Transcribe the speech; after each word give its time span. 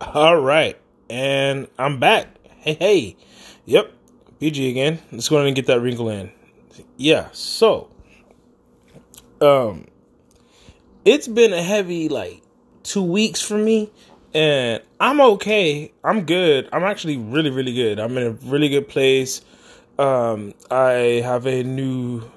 All 0.00 0.40
right, 0.40 0.76
and 1.08 1.68
I'm 1.78 2.00
back. 2.00 2.26
Hey, 2.58 2.74
hey, 2.74 3.16
yep, 3.64 3.92
PG 4.40 4.68
again. 4.68 4.98
Let's 5.12 5.28
go 5.28 5.36
ahead 5.36 5.46
and 5.46 5.54
get 5.54 5.66
that 5.66 5.80
wrinkle 5.80 6.08
in. 6.08 6.32
Yeah, 6.96 7.28
so, 7.30 7.90
um, 9.40 9.86
it's 11.04 11.28
been 11.28 11.52
a 11.52 11.62
heavy 11.62 12.08
like 12.08 12.42
two 12.82 13.04
weeks 13.04 13.40
for 13.40 13.56
me, 13.56 13.92
and 14.34 14.82
I'm 14.98 15.20
okay. 15.20 15.92
I'm 16.02 16.24
good. 16.24 16.68
I'm 16.72 16.82
actually 16.82 17.16
really, 17.16 17.50
really 17.50 17.74
good. 17.74 18.00
I'm 18.00 18.18
in 18.18 18.26
a 18.26 18.30
really 18.30 18.68
good 18.68 18.88
place. 18.88 19.42
Um, 19.96 20.54
I 20.72 21.22
have 21.24 21.46
a 21.46 21.62
new, 21.62 22.28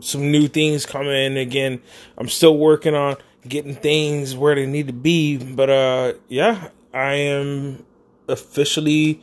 some 0.00 0.32
new 0.32 0.48
things 0.48 0.86
coming. 0.86 1.36
Again, 1.36 1.82
I'm 2.16 2.28
still 2.28 2.56
working 2.56 2.94
on 2.94 3.16
getting 3.48 3.74
things 3.74 4.36
where 4.36 4.54
they 4.54 4.66
need 4.66 4.86
to 4.86 4.92
be. 4.92 5.36
But 5.36 5.70
uh, 5.70 6.12
yeah, 6.28 6.68
I 6.92 7.14
am 7.14 7.84
officially 8.28 9.22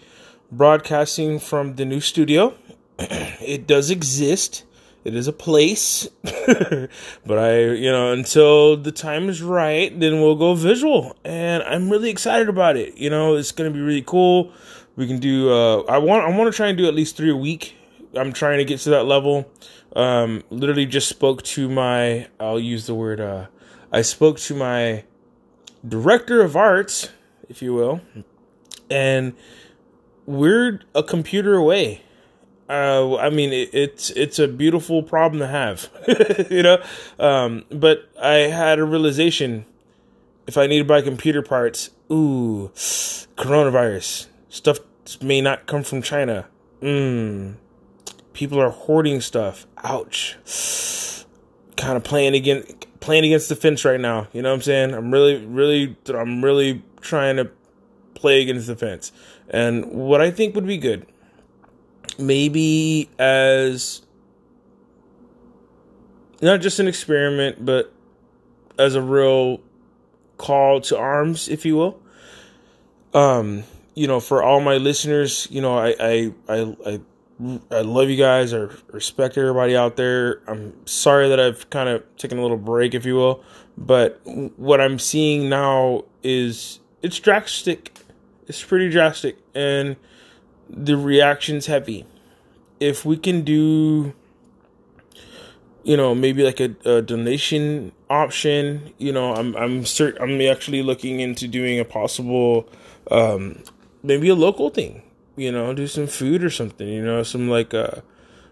broadcasting 0.52 1.40
from 1.40 1.76
the 1.76 1.86
new 1.86 2.00
studio. 2.00 2.56
it 3.00 3.68
does 3.68 3.90
exist. 3.90 4.64
It 5.04 5.16
is 5.16 5.28
a 5.28 5.34
place, 5.34 6.08
but 6.24 7.38
I, 7.38 7.60
you 7.60 7.92
know, 7.92 8.12
until 8.12 8.76
the 8.76 8.92
time 8.92 9.30
is 9.30 9.40
right, 9.40 9.98
then 10.00 10.20
we'll 10.20 10.36
go 10.36 10.56
visual, 10.56 11.16
and 11.24 11.62
I'm 11.62 11.92
really 11.92 12.10
excited 12.10 12.50
about 12.50 12.76
it. 12.76 12.98
You 12.98 13.12
know, 13.12 13.36
it's 13.36 13.52
gonna 13.52 13.70
be 13.70 13.82
really 13.82 14.02
cool. 14.02 14.52
We 14.96 15.06
can 15.06 15.20
do. 15.20 15.52
Uh, 15.52 15.82
I 15.82 16.00
want. 16.00 16.24
I 16.24 16.36
want 16.36 16.52
to 16.52 16.58
try 16.58 16.70
and 16.70 16.78
do 16.78 16.88
at 16.88 16.96
least 16.96 17.18
three 17.18 17.30
a 17.30 17.36
week. 17.36 17.76
I'm 18.16 18.34
trying 18.34 18.58
to 18.58 18.66
get 18.66 18.80
to 18.80 18.90
that 18.92 19.04
level. 19.04 19.48
Um, 19.96 20.44
literally 20.50 20.88
just 20.88 21.08
spoke 21.08 21.44
to 21.44 21.70
my. 21.70 22.28
I'll 22.40 22.60
use 22.60 22.88
the 22.88 22.96
word. 22.96 23.22
Uh, 23.22 23.46
I 23.96 24.02
spoke 24.02 24.40
to 24.40 24.54
my 24.54 25.06
director 25.88 26.42
of 26.42 26.58
arts, 26.58 27.12
if 27.48 27.62
you 27.62 27.74
will, 27.74 28.02
and 28.90 29.34
we're 30.26 30.82
a 30.94 31.02
computer 31.02 31.56
away. 31.56 32.02
Uh, 32.68 33.16
I 33.16 33.30
mean, 33.30 33.54
it, 33.54 33.70
it's 33.74 34.10
it's 34.10 34.38
a 34.38 34.50
beautiful 34.50 35.02
problem 35.02 35.40
to 35.40 35.48
have, 35.48 35.90
you 36.52 36.62
know. 36.62 36.84
Um, 37.18 37.64
but 37.70 38.10
I 38.22 38.52
had 38.52 38.80
a 38.80 38.84
realization: 38.84 39.66
if 40.46 40.58
I 40.58 40.68
need 40.68 40.80
to 40.80 40.84
buy 40.84 41.02
computer 41.02 41.42
parts, 41.42 41.92
ooh, 42.12 42.72
coronavirus 43.38 44.28
stuff 44.50 44.80
may 45.22 45.40
not 45.40 45.68
come 45.68 45.84
from 45.84 46.02
China. 46.02 46.48
Mm. 46.82 47.56
People 48.34 48.60
are 48.60 48.72
hoarding 48.72 49.22
stuff. 49.22 49.66
Ouch. 49.86 50.36
Kind 51.78 51.96
of 51.96 52.04
playing 52.04 52.36
against 52.36 52.85
playing 53.00 53.26
against 53.26 53.50
the 53.50 53.56
fence 53.56 53.86
right 53.86 54.00
now. 54.00 54.28
You 54.34 54.42
know 54.42 54.50
what 54.50 54.56
I'm 54.56 54.62
saying? 54.62 54.94
I'm 54.94 55.12
really, 55.12 55.46
really, 55.46 55.96
I'm 56.08 56.44
really 56.44 56.84
trying 57.02 57.38
to 57.38 57.50
play 58.14 58.42
against 58.42 58.68
the 58.68 58.76
fence. 58.76 59.12
And 59.50 59.86
what 59.92 60.22
I 60.22 60.32
think 60.32 60.56
would 60.56 60.66
be 60.66 60.78
good 60.78 61.06
maybe 62.18 63.10
as 63.20 64.02
not 66.42 66.62
just 66.62 66.80
an 66.80 66.88
experiment, 66.88 67.64
but 67.64 67.94
as 68.78 68.96
a 68.96 69.02
real 69.02 69.62
call 70.38 70.82
to 70.82 70.98
arms, 70.98 71.48
if 71.48 71.66
you 71.66 71.76
will. 71.76 72.02
Um, 73.14 73.64
you 73.94 74.08
know, 74.08 74.20
for 74.20 74.44
all 74.44 74.60
my 74.60 74.76
listeners, 74.76 75.48
you 75.50 75.62
know, 75.62 75.78
I 75.78 75.96
I 76.00 76.34
I 76.50 76.76
I, 76.86 77.02
I 77.70 77.82
love 77.82 78.10
you 78.10 78.16
guys. 78.16 78.54
I 78.54 78.68
respect 78.92 79.38
everybody 79.38 79.76
out 79.76 79.98
there. 79.98 80.42
I'm 80.48 80.74
sorry 80.88 81.28
that 81.28 81.40
I've 81.40 81.70
kind 81.70 81.90
of 81.90 82.04
taken 82.18 82.38
a 82.38 82.42
little 82.42 82.58
break, 82.58 82.94
if 82.94 83.06
you 83.06 83.16
will, 83.16 83.44
but 83.78 84.22
what 84.56 84.80
I'm 84.80 85.00
seeing 85.00 85.50
now 85.50 86.06
is 86.24 86.80
it's 87.02 87.20
drastic. 87.20 87.92
It's 88.48 88.64
pretty 88.64 88.90
drastic, 88.90 89.38
and 89.54 89.98
the 90.70 90.96
reaction's 90.96 91.66
heavy. 91.66 92.06
If 92.80 93.04
we 93.04 93.18
can 93.18 93.42
do, 93.42 94.14
you 95.84 95.98
know, 95.98 96.16
maybe 96.16 96.44
like 96.44 96.62
a, 96.62 96.76
a 96.86 97.02
donation 97.02 97.92
option, 98.10 98.94
you 98.98 99.12
know, 99.12 99.36
I'm 99.36 99.56
I'm 99.58 99.84
cert- 99.84 100.22
I'm 100.22 100.40
actually 100.42 100.84
looking 100.84 101.20
into 101.20 101.50
doing 101.50 101.80
a 101.80 101.86
possible, 101.86 102.70
um, 103.12 103.62
maybe 104.04 104.30
a 104.30 104.36
local 104.36 104.70
thing. 104.70 105.02
You 105.36 105.52
know, 105.52 105.74
do 105.74 105.88
some 105.88 106.08
food 106.08 106.44
or 106.44 106.50
something. 106.50 106.88
You 106.88 107.04
know, 107.04 107.24
some 107.24 107.50
like 107.50 107.74
uh, 107.74 108.02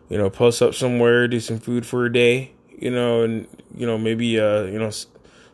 you 0.09 0.17
know, 0.17 0.29
post 0.29 0.61
up 0.61 0.73
somewhere, 0.73 1.27
do 1.27 1.39
some 1.39 1.59
food 1.59 1.85
for 1.85 2.05
a 2.05 2.11
day. 2.11 2.51
You 2.77 2.91
know, 2.91 3.23
and 3.23 3.47
you 3.75 3.85
know 3.85 3.97
maybe 3.97 4.39
uh, 4.39 4.63
you 4.63 4.79
know 4.79 4.91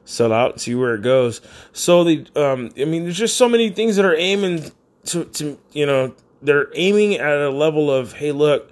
sell 0.05 0.33
out 0.33 0.53
and 0.53 0.61
see 0.61 0.73
where 0.75 0.95
it 0.95 1.01
goes. 1.01 1.41
So 1.73 2.03
the 2.03 2.25
um, 2.35 2.71
I 2.79 2.85
mean, 2.85 3.03
there's 3.03 3.17
just 3.17 3.37
so 3.37 3.47
many 3.47 3.69
things 3.69 3.95
that 3.95 4.05
are 4.05 4.15
aiming 4.15 4.71
to 5.05 5.25
to 5.25 5.57
you 5.71 5.85
know 5.85 6.13
they're 6.41 6.67
aiming 6.73 7.15
at 7.15 7.37
a 7.37 7.49
level 7.49 7.91
of 7.91 8.13
hey 8.13 8.31
look 8.31 8.71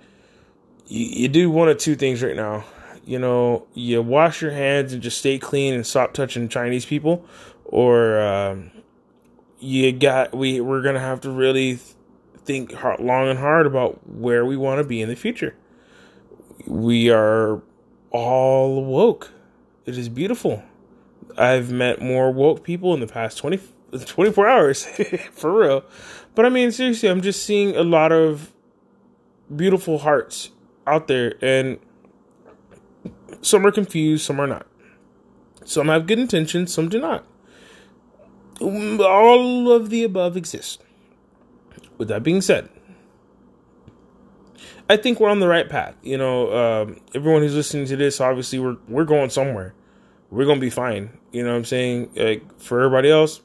you, 0.88 1.06
you 1.06 1.28
do 1.28 1.50
one 1.50 1.70
of 1.70 1.78
two 1.78 1.96
things 1.96 2.22
right 2.22 2.36
now 2.36 2.64
you 3.06 3.20
know 3.20 3.66
you 3.74 4.02
wash 4.02 4.42
your 4.42 4.52
hands 4.52 4.94
and 4.94 5.02
just 5.02 5.18
stay 5.18 5.40
clean 5.40 5.74
and 5.74 5.86
stop 5.86 6.14
touching 6.14 6.48
chinese 6.48 6.86
people 6.86 7.26
or 7.66 8.20
um, 8.22 8.72
you 9.60 9.92
got 9.92 10.36
we 10.36 10.62
we're 10.62 10.82
gonna 10.82 11.00
have 11.00 11.22
to 11.22 11.30
really 11.30 11.80
think 12.48 12.74
hard, 12.74 13.02
long 13.02 13.28
and 13.28 13.38
hard 13.38 13.68
about 13.68 14.08
where 14.08 14.46
we 14.46 14.58
want 14.58 14.80
to 14.80 14.88
be 14.88 15.02
in 15.02 15.10
the 15.10 15.16
future. 15.16 15.54
We 16.66 17.12
are 17.12 17.62
all 18.10 18.84
woke. 18.86 19.32
It 19.86 19.98
is 19.98 20.10
beautiful. 20.10 20.64
I've 21.38 21.72
met 21.72 22.02
more 22.02 22.32
woke 22.32 22.64
people 22.64 22.94
in 22.94 23.02
the 23.02 23.08
past 23.08 23.38
20 23.38 23.60
24 24.06 24.48
hours 24.48 24.86
for 25.32 25.60
real. 25.60 25.84
But 26.36 26.46
i 26.46 26.50
mean 26.50 26.72
seriously 26.72 27.10
i'm 27.10 27.22
just 27.22 27.44
seeing 27.44 27.76
a 27.76 27.84
lot 27.84 28.12
of 28.12 28.52
beautiful 29.56 30.00
hearts 30.00 30.52
out 30.86 31.08
there 31.08 31.36
and 31.42 31.80
some 33.42 33.66
are 33.66 33.72
confused 33.72 34.26
some 34.26 34.40
are 34.40 34.48
not. 34.48 34.68
Some 35.64 35.88
have 35.88 36.08
good 36.08 36.20
intentions 36.20 36.74
some 36.74 36.90
do 36.90 37.00
not. 37.00 37.26
Um, 38.62 39.00
all 39.00 39.72
of 39.72 39.90
the 39.90 40.04
above 40.04 40.36
exist 40.36 40.82
with 41.98 42.08
that 42.08 42.24
being 42.24 42.42
said 42.42 42.70
i 44.90 44.98
think 44.98 45.20
we're 45.20 45.30
on 45.30 45.40
the 45.40 45.48
right 45.48 45.70
path 45.70 45.96
you 46.02 46.18
know 46.18 46.54
um, 46.54 47.00
everyone 47.14 47.42
who's 47.42 47.56
listening 47.56 47.86
to 47.86 47.96
this 47.96 48.20
obviously 48.22 48.60
we're 48.60 48.78
we're 48.88 49.06
going 49.06 49.30
somewhere 49.30 49.74
we're 50.30 50.46
gonna 50.46 50.60
be 50.60 50.70
fine 50.70 51.10
you 51.32 51.44
know 51.44 51.52
what 51.52 51.58
i'm 51.58 51.66
saying 51.66 52.10
like 52.16 52.60
for 52.60 52.82
everybody 52.82 53.10
else 53.10 53.42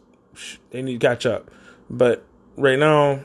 they 0.70 0.82
need 0.82 1.00
to 1.00 1.06
catch 1.06 1.26
up. 1.26 1.50
But 1.90 2.24
right 2.56 2.78
now, 2.78 3.24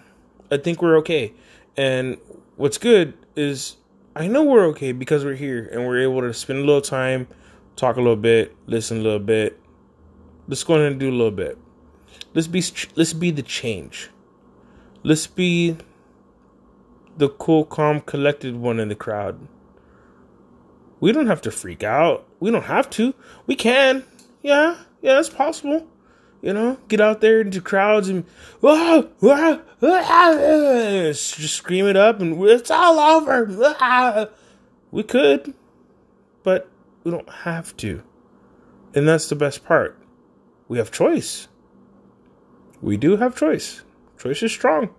I 0.51 0.57
think 0.57 0.81
we're 0.81 0.97
okay. 0.97 1.33
And 1.75 2.17
what's 2.55 2.77
good 2.77 3.13
is 3.35 3.77
I 4.15 4.27
know 4.27 4.43
we're 4.43 4.65
okay 4.67 4.91
because 4.91 5.23
we're 5.23 5.35
here 5.35 5.69
and 5.71 5.85
we're 5.85 6.01
able 6.01 6.21
to 6.21 6.33
spend 6.33 6.59
a 6.59 6.63
little 6.63 6.81
time, 6.81 7.27
talk 7.75 7.97
a 7.97 7.99
little 7.99 8.15
bit, 8.15 8.55
listen 8.65 8.99
a 8.99 9.01
little 9.01 9.19
bit. 9.19 9.59
Let's 10.47 10.63
go 10.63 10.75
ahead 10.75 10.91
and 10.91 10.99
do 10.99 11.09
a 11.09 11.11
little 11.11 11.31
bit. 11.31 11.57
Let's 12.33 12.47
be 12.47 12.63
let's 12.95 13.13
be 13.13 13.31
the 13.31 13.43
change. 13.43 14.09
Let's 15.03 15.27
be 15.27 15.77
the 17.17 17.29
cool, 17.29 17.65
calm, 17.65 18.01
collected 18.01 18.55
one 18.55 18.79
in 18.79 18.89
the 18.89 18.95
crowd. 18.95 19.47
We 20.99 21.11
don't 21.11 21.27
have 21.27 21.41
to 21.41 21.51
freak 21.51 21.83
out. 21.83 22.27
We 22.39 22.51
don't 22.51 22.63
have 22.63 22.89
to. 22.91 23.13
We 23.45 23.55
can. 23.55 24.03
Yeah, 24.41 24.77
yeah, 25.01 25.19
it's 25.19 25.29
possible. 25.29 25.87
You 26.41 26.53
know, 26.53 26.77
get 26.87 27.01
out 27.01 27.21
there 27.21 27.41
into 27.41 27.61
crowds 27.61 28.09
and 28.09 28.23
whoa, 28.59 29.09
whoa, 29.19 29.61
whoa, 29.79 31.11
just 31.11 31.55
scream 31.55 31.87
it 31.87 31.97
up 31.97 32.19
and 32.19 32.41
it's 32.43 32.71
all 32.71 32.99
over. 32.99 34.29
We 34.89 35.03
could, 35.03 35.53
but 36.43 36.69
we 37.03 37.11
don't 37.11 37.29
have 37.29 37.75
to. 37.77 38.01
And 38.95 39.05
that's 39.07 39.27
the 39.27 39.35
best 39.35 39.65
part. 39.65 39.99
We 40.69 40.77
have 40.77 40.91
choice. 40.91 41.49
We 42.81 42.95
do 42.95 43.17
have 43.17 43.35
choice. 43.35 43.81
Choice 44.17 44.43
is 44.43 44.51
strong. 44.51 44.89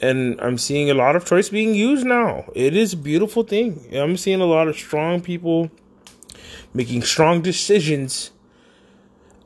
And 0.00 0.38
I'm 0.40 0.58
seeing 0.58 0.90
a 0.90 0.94
lot 0.94 1.16
of 1.16 1.24
choice 1.24 1.48
being 1.48 1.74
used 1.74 2.06
now. 2.06 2.50
It 2.54 2.76
is 2.76 2.92
a 2.92 2.96
beautiful 2.96 3.42
thing. 3.42 3.88
I'm 3.94 4.16
seeing 4.16 4.40
a 4.40 4.46
lot 4.46 4.68
of 4.68 4.76
strong 4.76 5.22
people 5.22 5.70
making 6.74 7.02
strong 7.02 7.40
decisions. 7.40 8.30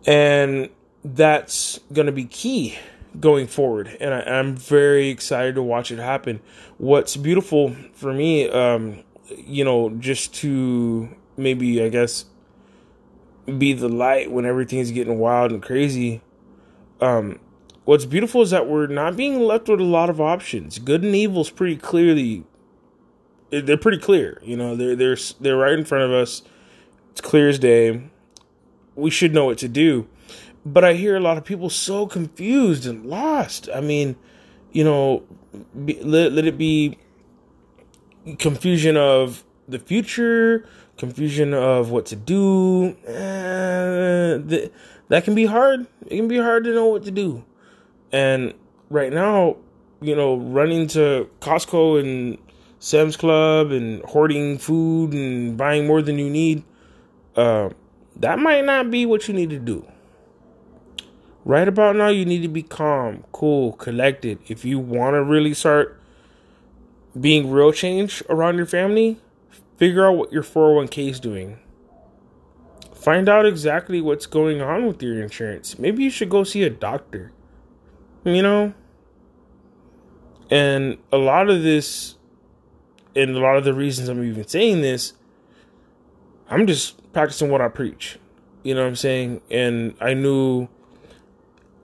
And 0.07 0.71
that's 1.05 1.79
going 1.93 2.07
to 2.07 2.13
be 2.13 2.25
key 2.25 2.79
going 3.19 3.47
forward 3.47 3.97
and 4.01 4.15
I, 4.15 4.39
am 4.39 4.57
very 4.57 5.09
excited 5.09 5.57
to 5.57 5.63
watch 5.63 5.91
it 5.91 5.99
happen 5.99 6.41
what's 6.79 7.17
beautiful 7.17 7.75
for 7.93 8.13
me 8.13 8.49
um 8.49 9.03
you 9.37 9.65
know 9.65 9.91
just 9.91 10.35
to 10.37 11.09
maybe 11.37 11.83
i 11.83 11.89
guess 11.89 12.27
be 13.59 13.73
the 13.73 13.89
light 13.89 14.31
when 14.31 14.45
everything's 14.45 14.93
getting 14.93 15.19
wild 15.19 15.51
and 15.51 15.61
crazy 15.61 16.21
um 17.01 17.41
what's 17.91 18.05
beautiful 18.05 18.41
is 18.43 18.51
that 18.51 18.69
we're 18.69 18.87
not 18.87 19.17
being 19.17 19.41
left 19.41 19.69
with 19.69 19.81
a 19.81 19.85
lot 19.85 20.09
of 20.09 20.21
options 20.21 20.79
good 20.79 21.03
and 21.03 21.15
evil 21.15 21.43
is 21.43 21.51
pretty 21.51 21.77
clearly 21.77 22.45
they're 23.51 23.77
pretty 23.77 23.99
clear 23.99 24.41
you 24.45 24.57
know 24.57 24.77
they're 24.77 24.95
they're 24.95 25.17
they're 25.41 25.57
right 25.57 25.79
in 25.79 25.85
front 25.85 26.05
of 26.05 26.11
us 26.11 26.43
it's 27.11 27.21
clear 27.21 27.49
as 27.49 27.59
day 27.59 28.03
we 28.95 29.11
should 29.11 29.35
know 29.35 29.47
what 29.47 29.59
to 29.59 29.69
do 29.69 30.07
but 30.65 30.85
I 30.85 30.95
hear 30.95 31.17
a 31.17 31.21
lot 31.21 31.39
of 31.39 31.45
people 31.45 31.71
so 31.71 32.07
confused 32.07 32.87
and 32.87 33.07
lost. 33.07 33.69
I 33.75 33.81
mean, 33.81 34.17
you 34.73 34.85
know, 34.85 35.25
be, 35.85 36.03
let, 36.03 36.33
let 36.33 36.45
it 36.45 36.59
be 36.59 36.99
confusion 38.39 38.97
of 38.97 39.45
the 39.69 39.79
future, 39.79 40.67
confusion 40.99 41.55
of 41.55 41.91
what 41.91 42.07
to 42.07 42.17
do. 42.17 42.97
Uh, 43.07 44.37
the, 44.37 44.71
that 45.09 45.25
can 45.25 45.35
be 45.35 45.47
hard. 45.47 45.87
It 46.07 46.17
can 46.17 46.29
be 46.29 46.39
hard 46.39 46.65
to 46.65 46.75
know 46.75 46.87
what 46.87 47.05
to 47.05 47.11
do. 47.11 47.45
And 48.13 48.55
right 48.89 49.13
now, 49.13 49.57
you 50.01 50.17
know, 50.17 50.37
running 50.37 50.87
to 50.89 51.29
Costco 51.41 52.01
and 52.01 52.39
Sam's 52.79 53.17
Club 53.17 53.71
and 53.71 54.03
hoarding 54.05 54.59
food 54.59 55.13
and 55.13 55.57
buying 55.57 55.87
more 55.87 56.03
than 56.03 56.19
you 56.19 56.31
need, 56.31 56.65
uh, 57.37 57.71
that 58.17 58.39
might 58.39 58.65
not 58.65 58.91
be 58.91 59.07
what 59.07 59.29
you 59.29 59.35
need 59.35 59.51
to 59.51 59.59
do. 59.59 59.87
Right 61.45 61.69
about 61.69 61.97
now, 61.97 62.09
you 62.09 62.25
need 62.25 62.43
to 62.43 62.49
be 62.49 62.63
calm, 62.63 63.25
cool, 63.33 63.73
collected. 63.73 64.39
If 64.49 64.65
you 64.65 64.79
want 64.79 65.15
to 65.15 65.25
really 65.25 65.55
start 65.55 66.01
being 67.19 67.51
real 67.51 67.73
change 67.73 68.23
around 68.29 68.57
your 68.57 68.67
family, 68.67 69.19
figure 69.77 70.07
out 70.07 70.17
what 70.17 70.33
your 70.33 70.43
401k 70.43 71.11
is 71.11 71.21
doing. 71.21 71.59
Find 72.95 73.29
out 73.29 73.47
exactly 73.47 74.03
what's 74.03 74.27
going 74.27 74.61
on 74.61 74.87
with 74.87 75.03
your 75.03 75.23
insurance. 75.23 75.79
Maybe 75.79 76.05
you 76.05 76.11
should 76.11 76.29
go 76.29 76.45
see 76.45 76.63
a 76.63 76.71
doctor. 76.71 77.33
You 78.25 78.43
know? 78.43 78.75
And 80.51 80.99
a 81.13 81.17
lot 81.17 81.49
of 81.49 81.63
this, 81.63 82.17
and 83.15 83.37
a 83.37 83.41
lot 83.41 83.57
of 83.57 83.65
the 83.65 83.73
reasons 83.73 84.09
I'm 84.09 84.23
even 84.25 84.47
saying 84.47 84.83
this, 84.83 85.13
I'm 86.49 86.67
just 86.67 87.13
practicing 87.13 87.51
what 87.51 87.61
I 87.61 87.69
preach. 87.69 88.19
You 88.63 88.75
know 88.75 88.83
what 88.83 88.89
I'm 88.89 88.97
saying? 88.97 89.41
And 89.51 89.95
I 90.01 90.15
knew 90.15 90.69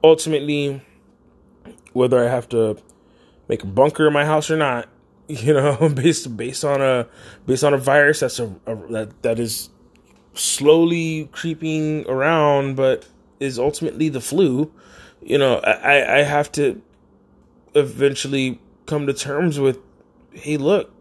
ultimately 0.03 0.83
whether 1.93 2.23
I 2.23 2.29
have 2.29 2.49
to 2.51 2.77
make 3.49 3.63
a 3.63 3.67
bunker 3.67 4.07
in 4.09 4.13
my 4.13 4.25
house 4.25 4.51
or 4.51 4.57
not, 4.57 4.89
you 5.29 5.55
know, 5.55 5.89
based 5.95 6.37
based 6.37 6.65
on 6.65 6.83
a 6.83 7.07
based 7.47 7.65
on 7.65 7.73
a 7.73 7.79
virus 7.79 8.21
that's 8.21 8.39
a, 8.39 8.55
a 8.67 8.77
that 8.91 9.23
that 9.23 9.39
is 9.39 9.71
slowly 10.35 11.29
creeping 11.33 12.05
around, 12.09 12.77
but 12.77 13.07
is 13.41 13.59
ultimately 13.59 14.09
the 14.09 14.21
flu. 14.21 14.73
You 15.23 15.39
know, 15.39 15.57
I 15.59 16.19
I 16.19 16.23
have 16.23 16.53
to 16.53 16.81
eventually 17.75 18.61
come 18.87 19.07
to 19.07 19.13
terms 19.13 19.59
with, 19.61 19.79
hey, 20.33 20.57
look, 20.57 20.93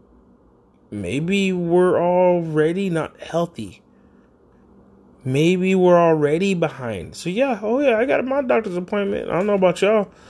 maybe 0.90 1.52
we're 1.52 2.00
already 2.00 2.90
not 2.90 3.20
healthy. 3.20 3.82
Maybe 5.24 5.74
we're 5.74 5.98
already 5.98 6.54
behind. 6.54 7.16
So 7.16 7.28
yeah, 7.30 7.58
oh 7.62 7.80
yeah, 7.80 7.98
I 7.98 8.04
got 8.04 8.24
my 8.24 8.42
doctor's 8.42 8.76
appointment. 8.76 9.28
I 9.28 9.32
don't 9.32 9.46
know 9.46 9.54
about 9.54 9.82
y'all. 9.82 10.10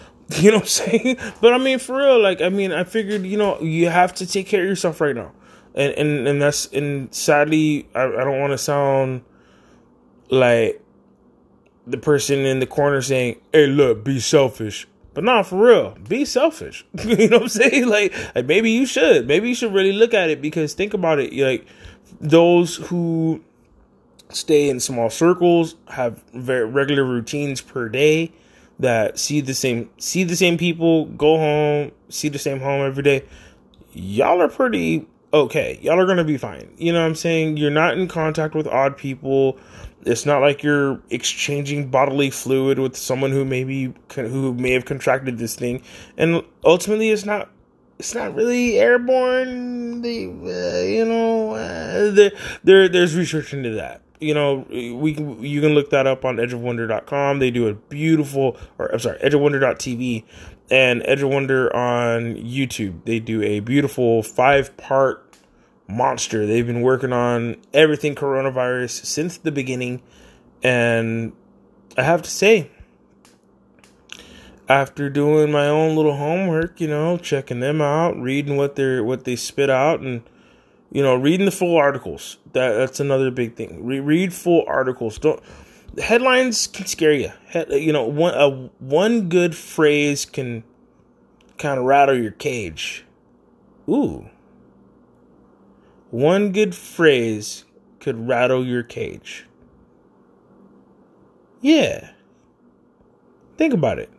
You 0.41 0.51
know 0.51 0.57
what 0.57 0.63
I'm 0.65 0.69
saying? 0.69 1.17
But 1.41 1.53
I 1.53 1.59
mean 1.59 1.79
for 1.79 1.99
real, 1.99 2.21
like 2.21 2.41
I 2.41 2.49
mean 2.49 2.73
I 2.73 2.83
figured, 2.83 3.23
you 3.23 3.37
know, 3.37 3.61
you 3.61 3.89
have 3.89 4.13
to 4.15 4.27
take 4.27 4.49
care 4.49 4.63
of 4.63 4.67
yourself 4.67 5.01
right 5.01 5.15
now. 5.15 5.31
And 5.75 5.93
and, 5.93 6.27
and 6.27 6.43
that's 6.43 6.67
and 6.73 7.15
sadly 7.15 7.89
I, 7.95 8.05
I 8.05 8.25
don't 8.25 8.41
want 8.41 8.53
to 8.53 8.59
sound 8.59 9.23
like 10.29 10.83
the 11.87 11.99
person 11.99 12.41
in 12.41 12.61
the 12.61 12.67
corner 12.67 13.01
saying, 13.03 13.41
Hey 13.53 13.67
look, 13.67 14.05
be 14.05 14.21
selfish. 14.21 14.87
But 15.15 15.25
not 15.25 15.47
for 15.47 15.67
real. 15.69 15.97
Be 16.07 16.27
selfish. 16.27 16.85
you 17.05 17.29
know 17.29 17.39
what 17.39 17.43
I'm 17.45 17.49
saying? 17.49 17.89
Like, 17.89 18.13
like 18.35 18.47
maybe 18.47 18.71
you 18.71 18.85
should. 18.85 19.27
Maybe 19.27 19.49
you 19.49 19.55
should 19.55 19.73
really 19.73 19.93
look 19.93 20.13
at 20.13 20.29
it 20.29 20.43
because 20.43 20.75
think 20.75 20.93
about 20.93 21.19
it. 21.19 21.33
Like 21.33 21.67
those 22.21 22.77
who 22.77 23.43
stay 24.31 24.69
in 24.69 24.81
small 24.81 25.11
circles, 25.11 25.77
have 25.89 26.23
very 26.35 26.67
regular 26.67 27.05
routines 27.05 27.61
per 27.61 27.89
day 27.89 28.33
that 28.79 29.19
see 29.19 29.41
the 29.41 29.55
same 29.55 29.89
see 29.99 30.25
the 30.25 30.37
same 30.37 30.59
people, 30.59 31.07
go 31.07 31.39
home, 31.39 31.93
see 32.09 32.29
the 32.29 32.39
same 32.39 32.61
home 32.61 32.87
every 32.87 33.03
day. 33.03 33.25
Y'all 33.93 34.43
are 34.43 34.49
pretty 34.49 35.07
okay. 35.33 35.79
Y'all 35.81 35.99
are 35.99 36.15
to 36.15 36.25
be 36.25 36.37
fine. 36.37 36.75
You 36.77 36.93
know 36.93 37.01
what 37.01 37.07
I'm 37.07 37.15
saying? 37.15 37.57
You're 37.57 37.71
not 37.71 37.97
in 37.97 38.09
contact 38.09 38.55
with 38.55 38.67
odd 38.67 38.97
people. 38.97 39.59
It's 40.07 40.25
not 40.25 40.41
like 40.41 40.63
you're 40.63 41.01
exchanging 41.11 41.89
bodily 41.89 42.31
fluid 42.31 42.79
with 42.79 42.97
someone 42.97 43.33
who 43.33 43.45
maybe 43.45 43.93
who 44.15 44.55
may 44.55 44.73
have 44.73 44.85
contracted 44.85 45.39
this 45.39 45.57
thing. 45.57 45.83
And 46.17 46.43
ultimately 46.65 47.11
it's 47.11 47.25
not 47.25 47.51
it's 47.99 48.15
not 48.15 48.35
really 48.35 48.79
airborne. 48.79 50.05
Uh, 50.05 50.83
you 50.83 51.05
know, 51.05 51.55
uh, 51.55 52.11
there, 52.13 52.31
there, 52.63 52.89
there's 52.89 53.17
research 53.17 53.53
into 53.53 53.71
that 53.71 54.03
you 54.21 54.35
know, 54.35 54.67
we 54.71 55.15
can, 55.15 55.43
you 55.43 55.61
can 55.61 55.75
look 55.75 55.91
that 55.91 56.07
up 56.07 56.25
on 56.25 56.37
edgeofwonder.com. 56.37 57.39
They 57.39 57.51
do 57.51 57.69
a 57.69 57.75
beautiful, 57.75 58.57
or 58.79 58.87
I'm 58.87 58.99
sorry, 58.99 59.19
edgeofwonder.tv 59.19 60.25
and 60.71 61.03
Edge 61.05 61.23
of 61.23 61.31
Wonder 61.31 61.75
on 61.75 62.35
YouTube. 62.37 63.05
They 63.05 63.21
do 63.21 63.43
a 63.43 63.61
beautiful 63.61 64.23
five 64.23 64.77
part 64.77 65.26
monster. 65.89 66.47
They've 66.47 66.67
been 66.67 66.83
working 66.83 67.13
on 67.13 67.57
everything 67.73 68.15
coronavirus 68.15 69.05
since 69.05 69.39
the 69.39 69.53
beginning. 69.53 70.03
And 70.63 71.33
I 71.97 72.03
have 72.03 72.23
to 72.23 72.31
say, 72.31 72.71
after 74.69 75.09
doing 75.09 75.53
my 75.53 75.69
own 75.69 75.95
little 75.97 76.17
homework, 76.17 76.81
you 76.81 76.89
know, 76.89 77.17
checking 77.17 77.61
them 77.61 77.81
out, 77.81 78.21
reading 78.21 78.57
what 78.57 78.77
they're 78.77 79.05
what 79.05 79.25
they 79.25 79.37
spit 79.37 79.71
out 79.71 80.01
and 80.01 80.23
you 80.91 81.03
know, 81.03 81.15
reading 81.15 81.47
the 81.47 81.53
full 81.53 81.77
articles. 81.77 82.39
That 82.53 82.73
that's 82.73 83.01
another 83.01 83.31
big 83.31 83.55
thing. 83.55 83.85
Re- 83.85 84.01
read 84.01 84.33
full 84.33 84.65
articles. 84.67 85.19
Don't 85.19 85.43
headlines 85.99 86.67
can 86.67 86.87
scare 86.87 87.13
you. 87.13 87.33
you 87.71 87.93
know, 87.93 88.05
one 88.05 88.35
a 88.35 88.71
one 88.79 89.29
good 89.29 89.57
phrase 89.57 90.25
can 90.25 90.65
kind 91.59 91.79
of 91.79 91.85
rattle 91.85 92.17
your 92.17 92.33
cage. 92.33 93.05
Ooh. 93.89 94.29
One 96.11 96.53
good 96.53 96.75
phrase 96.75 97.65
could 98.01 98.29
rattle 98.29 98.65
your 98.65 98.83
cage. 98.83 99.47
Yeah. 101.61 102.11
Think 103.57 103.75
about 103.75 103.99
it. 103.99 104.11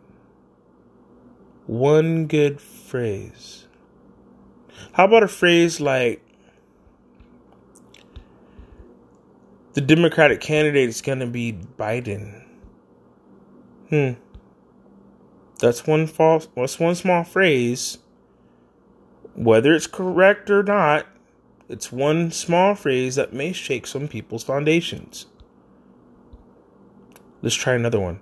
One 1.66 2.26
good 2.26 2.60
phrase. 2.60 3.66
How 4.92 5.04
about 5.04 5.22
a 5.22 5.28
phrase 5.28 5.80
like 5.80 6.22
the 9.78 9.80
Democratic 9.80 10.40
candidate 10.40 10.88
is 10.88 11.00
going 11.00 11.20
to 11.20 11.26
be 11.28 11.52
Biden. 11.52 12.42
Hmm. 13.90 14.14
That's 15.60 15.86
one 15.86 16.08
false. 16.08 16.48
That's 16.56 16.80
one 16.80 16.96
small 16.96 17.22
phrase. 17.22 17.98
Whether 19.36 19.72
it's 19.72 19.86
correct 19.86 20.50
or 20.50 20.64
not, 20.64 21.06
it's 21.68 21.92
one 21.92 22.30
small 22.30 22.74
phrase 22.74 23.14
that 23.16 23.32
may 23.32 23.52
shake 23.52 23.86
some 23.86 24.08
people's 24.08 24.44
foundations. 24.44 25.26
Let's 27.42 27.54
try 27.54 27.74
another 27.74 28.00
one. 28.00 28.20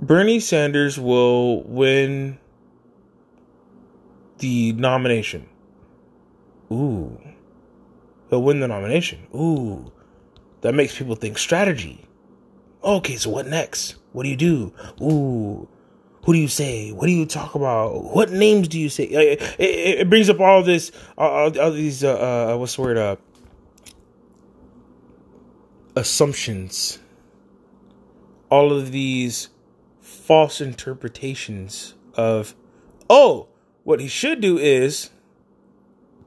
Bernie 0.00 0.40
Sanders 0.40 0.98
will 0.98 1.62
win 1.62 2.38
the 4.38 4.72
nomination. 4.72 5.48
Ooh. 6.72 7.20
He'll 8.30 8.42
win 8.42 8.60
the 8.60 8.68
nomination. 8.68 9.26
Ooh 9.34 9.92
that 10.62 10.74
makes 10.74 10.96
people 10.96 11.14
think 11.14 11.38
strategy. 11.38 12.06
Okay, 12.82 13.16
so 13.16 13.30
what 13.30 13.46
next? 13.46 13.96
What 14.12 14.22
do 14.22 14.28
you 14.28 14.36
do? 14.36 14.72
Ooh, 15.00 15.68
who 16.24 16.32
do 16.32 16.38
you 16.38 16.48
say? 16.48 16.92
What 16.92 17.06
do 17.06 17.12
you 17.12 17.26
talk 17.26 17.54
about? 17.54 18.04
What 18.14 18.30
names 18.30 18.68
do 18.68 18.78
you 18.78 18.88
say? 18.88 19.04
It, 19.04 19.42
it, 19.58 20.00
it 20.00 20.10
brings 20.10 20.30
up 20.30 20.40
all 20.40 20.62
this, 20.62 20.92
all, 21.18 21.58
all 21.58 21.70
these, 21.72 22.04
uh, 22.04 22.52
uh, 22.54 22.56
what's 22.56 22.76
the 22.76 22.82
word? 22.82 22.96
Uh, 22.96 23.16
assumptions. 25.96 26.98
All 28.50 28.72
of 28.72 28.92
these 28.92 29.48
false 30.00 30.60
interpretations 30.60 31.94
of, 32.14 32.54
oh, 33.08 33.48
what 33.84 34.00
he 34.00 34.08
should 34.08 34.40
do 34.40 34.58
is, 34.58 35.10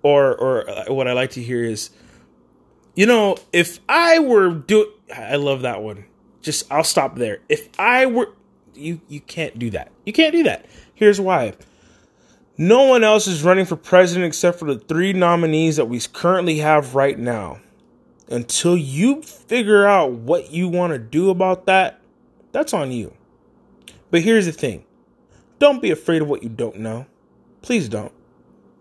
or 0.02 0.36
or 0.36 0.70
uh, 0.70 0.94
what 0.94 1.08
I 1.08 1.14
like 1.14 1.32
to 1.32 1.42
hear 1.42 1.64
is, 1.64 1.90
you 2.96 3.06
know, 3.06 3.38
if 3.54 3.80
I 3.88 4.20
were 4.20 4.50
do 4.52 4.92
I 5.16 5.36
love 5.38 5.62
that 5.62 5.82
one. 5.82 6.06
Just 6.42 6.72
I'll 6.72 6.84
stop 6.84 7.16
there. 7.16 7.40
If 7.50 7.70
I 7.80 8.06
were 8.06 8.30
you 8.76 9.02
you 9.08 9.22
can't 9.22 9.58
do 9.58 9.70
that. 9.72 9.92
You 10.06 10.14
can't 10.14 10.34
do 10.34 10.44
that. 10.44 10.66
Here's 10.94 11.20
why. 11.20 11.54
No 12.58 12.84
one 12.84 13.04
else 13.04 13.28
is 13.28 13.44
running 13.44 13.66
for 13.66 13.76
president 13.76 14.26
except 14.26 14.60
for 14.60 14.66
the 14.66 14.80
three 14.80 15.12
nominees 15.12 15.76
that 15.76 15.90
we 15.90 16.00
currently 16.00 16.60
have 16.60 16.96
right 16.96 17.20
now. 17.20 17.60
Until 18.30 18.78
you 18.78 19.22
figure 19.22 19.86
out 19.86 20.12
what 20.12 20.52
you 20.52 20.70
want 20.70 20.94
to 20.94 21.00
do 21.00 21.30
about 21.30 21.66
that, 21.66 22.00
that's 22.52 22.74
on 22.74 22.92
you. 22.92 23.14
But 24.10 24.22
here's 24.22 24.46
the 24.46 24.52
thing 24.52 24.86
don't 25.60 25.82
be 25.82 25.92
afraid 25.92 26.22
of 26.22 26.30
what 26.30 26.44
you 26.44 26.50
don't 26.50 26.78
know. 26.78 27.06
Please 27.62 27.90
don't. 27.90 28.14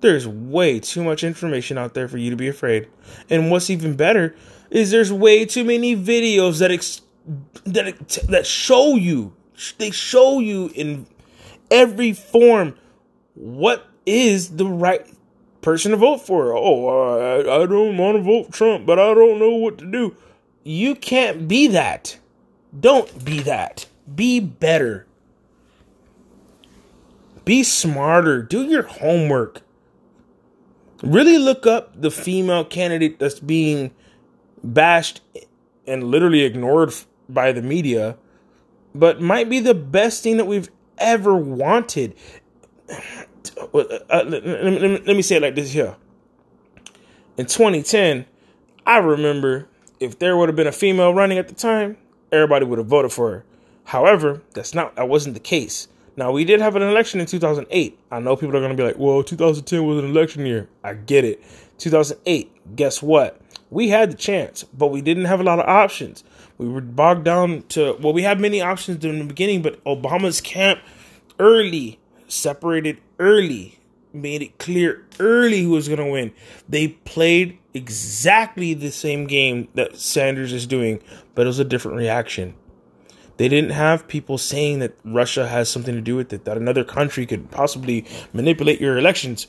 There's 0.01 0.29
way 0.29 0.81
too 0.81 1.03
much 1.03 1.25
information 1.25 1.79
out 1.79 1.95
there 1.95 2.09
for 2.09 2.19
you 2.19 2.31
to 2.31 2.37
be 2.37 2.49
afraid. 2.49 2.89
And 3.31 3.51
what's 3.51 3.71
even 3.71 3.97
better 3.97 4.37
is 4.71 4.91
there's 4.91 5.13
way 5.13 5.47
too 5.47 5.65
many 5.65 5.97
videos 5.97 6.59
that 6.59 6.71
ex- 6.71 7.01
that 7.65 7.99
that 8.29 8.47
show 8.47 8.97
you 8.97 9.35
they 9.79 9.91
show 9.91 10.41
you 10.41 10.71
in 10.75 11.07
every 11.71 12.13
form 12.13 12.77
what 13.35 13.87
is 14.07 14.57
the 14.57 14.67
right 14.67 15.07
person 15.63 15.91
to 15.93 15.97
vote 15.97 16.19
for. 16.19 16.55
Oh, 16.55 17.19
I, 17.19 17.63
I 17.63 17.67
don't 17.67 17.97
want 17.97 18.17
to 18.19 18.23
vote 18.23 18.53
Trump, 18.53 18.87
but 18.87 18.99
I 18.99 19.15
don't 19.15 19.39
know 19.39 19.55
what 19.55 19.79
to 19.79 19.87
do. 19.87 20.17
You 20.63 20.95
can't 20.95 21.49
be 21.49 21.67
that. 21.69 22.19
Don't 22.79 23.25
be 23.25 23.41
that. 23.41 23.87
Be 24.13 24.41
better. 24.41 25.07
Be 27.45 27.63
smarter. 27.63 28.43
Do 28.43 28.65
your 28.65 28.83
homework. 28.83 29.63
Really 31.03 31.39
look 31.39 31.67
up 31.67 32.01
the 32.01 32.11
female 32.11 32.65
candidate 32.65 33.19
that's 33.19 33.41
being 33.41 33.91
bashed 34.63 35.21
and 35.87 36.05
literally 36.05 36.43
ignored 36.43 36.95
by 37.29 37.53
the 37.53 37.63
media, 37.63 38.17
but 38.95 39.21
might 39.21 39.49
be 39.49 39.61
the 39.61 39.75
best 39.75 40.23
thing 40.23 40.37
that 40.37 40.47
we've 40.47 40.71
ever 40.99 41.35
wanted. 41.35 42.15
Uh, 43.73 44.25
let, 44.27 45.07
me 45.07 45.23
say 45.23 45.37
it 45.37 45.43
like 45.43 45.55
this 45.55 45.73
here. 45.73 45.97
In 47.37 47.47
2010, 47.47 48.27
I 48.87 48.99
remember 48.99 49.69
if 50.01 50.19
there 50.19 50.37
would 50.37 50.49
have 50.49 50.57
been 50.57 50.67
a 50.67 50.73
female 50.73 51.13
running 51.13 51.39
at 51.39 51.49
the 51.49 51.55
time, 51.55 51.97
everybody 52.31 52.65
would 52.65 52.79
have 52.79 52.87
voted 52.87 53.13
for 53.13 53.31
her. 53.31 53.45
However, 53.85 54.43
that's 54.55 54.75
not 54.75 54.97
that 54.97 55.09
wasn't 55.09 55.35
the 55.35 55.41
case. 55.41 55.89
Now 56.17 56.31
we 56.31 56.45
did 56.45 56.61
have 56.61 56.77
an 56.77 56.83
election 56.83 57.21
in 57.21 57.27
2008. 57.27 57.99
I 58.11 58.21
know 58.21 58.37
people 58.37 58.57
are 58.57 58.61
going 58.61 58.71
to 58.71 58.77
be 58.77 58.87
like, 58.87 58.99
"Well, 58.99 59.23
2010 59.23 59.85
was 59.85 59.99
an 59.99 60.11
election 60.11 60.47
year." 60.47 60.69
I 60.83 60.95
get 60.95 61.25
it. 61.25 61.43
2008. 61.79 62.77
Guess 62.77 63.03
what? 63.03 63.41
We 63.71 63.89
had 63.89 64.13
the 64.13 64.17
chance, 64.17 64.65
but 64.65 64.89
we 64.89 65.03
didn't 65.03 65.25
have 65.25 65.41
a 65.41 65.43
lot 65.43 65.59
of 65.59 65.69
options. 65.69 66.25
We 66.59 66.69
were 66.69 66.81
bogged 66.81 67.25
down 67.25 67.63
to 67.71 67.97
well, 68.01 68.13
we 68.13 68.23
had 68.23 68.41
many 68.41 68.61
options 68.61 68.99
during 68.99 69.19
the 69.19 69.25
beginning, 69.25 69.63
but 69.63 69.83
Obama's 69.85 70.41
camp 70.41 70.81
early 71.39 71.99
separated 72.29 72.99
early, 73.19 73.79
made 74.13 74.43
it 74.43 74.59
clear 74.59 75.07
early 75.19 75.63
who 75.63 75.71
was 75.71 75.89
going 75.89 75.99
to 75.99 76.11
win. 76.11 76.33
They 76.69 76.89
played 76.89 77.59
exactly 77.73 78.75
the 78.75 78.91
same 78.91 79.27
game 79.27 79.69
that 79.75 79.97
Sanders 79.97 80.53
is 80.53 80.67
doing, 80.67 81.03
but 81.35 81.43
it 81.43 81.49
was 81.49 81.59
a 81.59 81.65
different 81.65 81.97
reaction. 81.97 82.55
They 83.37 83.49
didn't 83.49 83.71
have 83.71 84.07
people 84.07 84.39
saying 84.39 84.79
that 84.79 84.97
Russia 85.05 85.49
has 85.49 85.69
something 85.69 85.95
to 85.95 86.01
do 86.01 86.15
with 86.15 86.33
it, 86.33 86.45
that 86.45 86.57
another 86.57 86.85
country 86.85 87.27
could 87.27 87.51
possibly 87.51 88.07
manipulate 88.33 88.81
your 88.81 88.97
elections. 88.97 89.49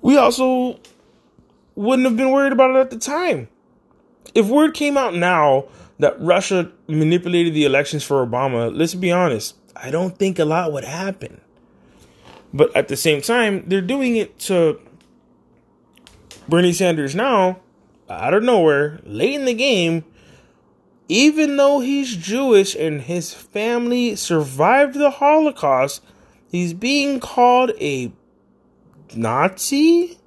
We 0.00 0.16
also 0.16 0.80
wouldn't 1.74 2.06
have 2.06 2.16
been 2.16 2.30
worried 2.30 2.52
about 2.52 2.74
it 2.74 2.78
at 2.78 2.90
the 2.90 2.98
time. 2.98 3.48
If 4.34 4.46
word 4.46 4.74
came 4.74 4.96
out 4.96 5.14
now 5.14 5.64
that 5.98 6.20
Russia 6.20 6.70
manipulated 6.86 7.54
the 7.54 7.64
elections 7.64 8.04
for 8.04 8.24
Obama, 8.26 8.74
let's 8.74 8.94
be 8.94 9.10
honest, 9.10 9.56
I 9.74 9.90
don't 9.90 10.16
think 10.18 10.38
a 10.38 10.44
lot 10.44 10.72
would 10.72 10.84
happen. 10.84 11.40
But 12.52 12.74
at 12.76 12.88
the 12.88 12.96
same 12.96 13.20
time, 13.20 13.64
they're 13.66 13.80
doing 13.80 14.16
it 14.16 14.38
to 14.40 14.80
Bernie 16.48 16.72
Sanders 16.72 17.14
now, 17.14 17.60
out 18.08 18.34
of 18.34 18.42
nowhere, 18.42 19.00
late 19.04 19.34
in 19.34 19.44
the 19.44 19.54
game, 19.54 20.04
even 21.08 21.56
though 21.56 21.80
he's 21.80 22.16
Jewish 22.16 22.74
and 22.74 23.02
his 23.02 23.32
family 23.32 24.16
survived 24.16 24.94
the 24.94 25.10
Holocaust, 25.10 26.02
he's 26.50 26.74
being 26.74 27.20
called 27.20 27.72
a 27.80 28.12
Nazi, 29.14 30.17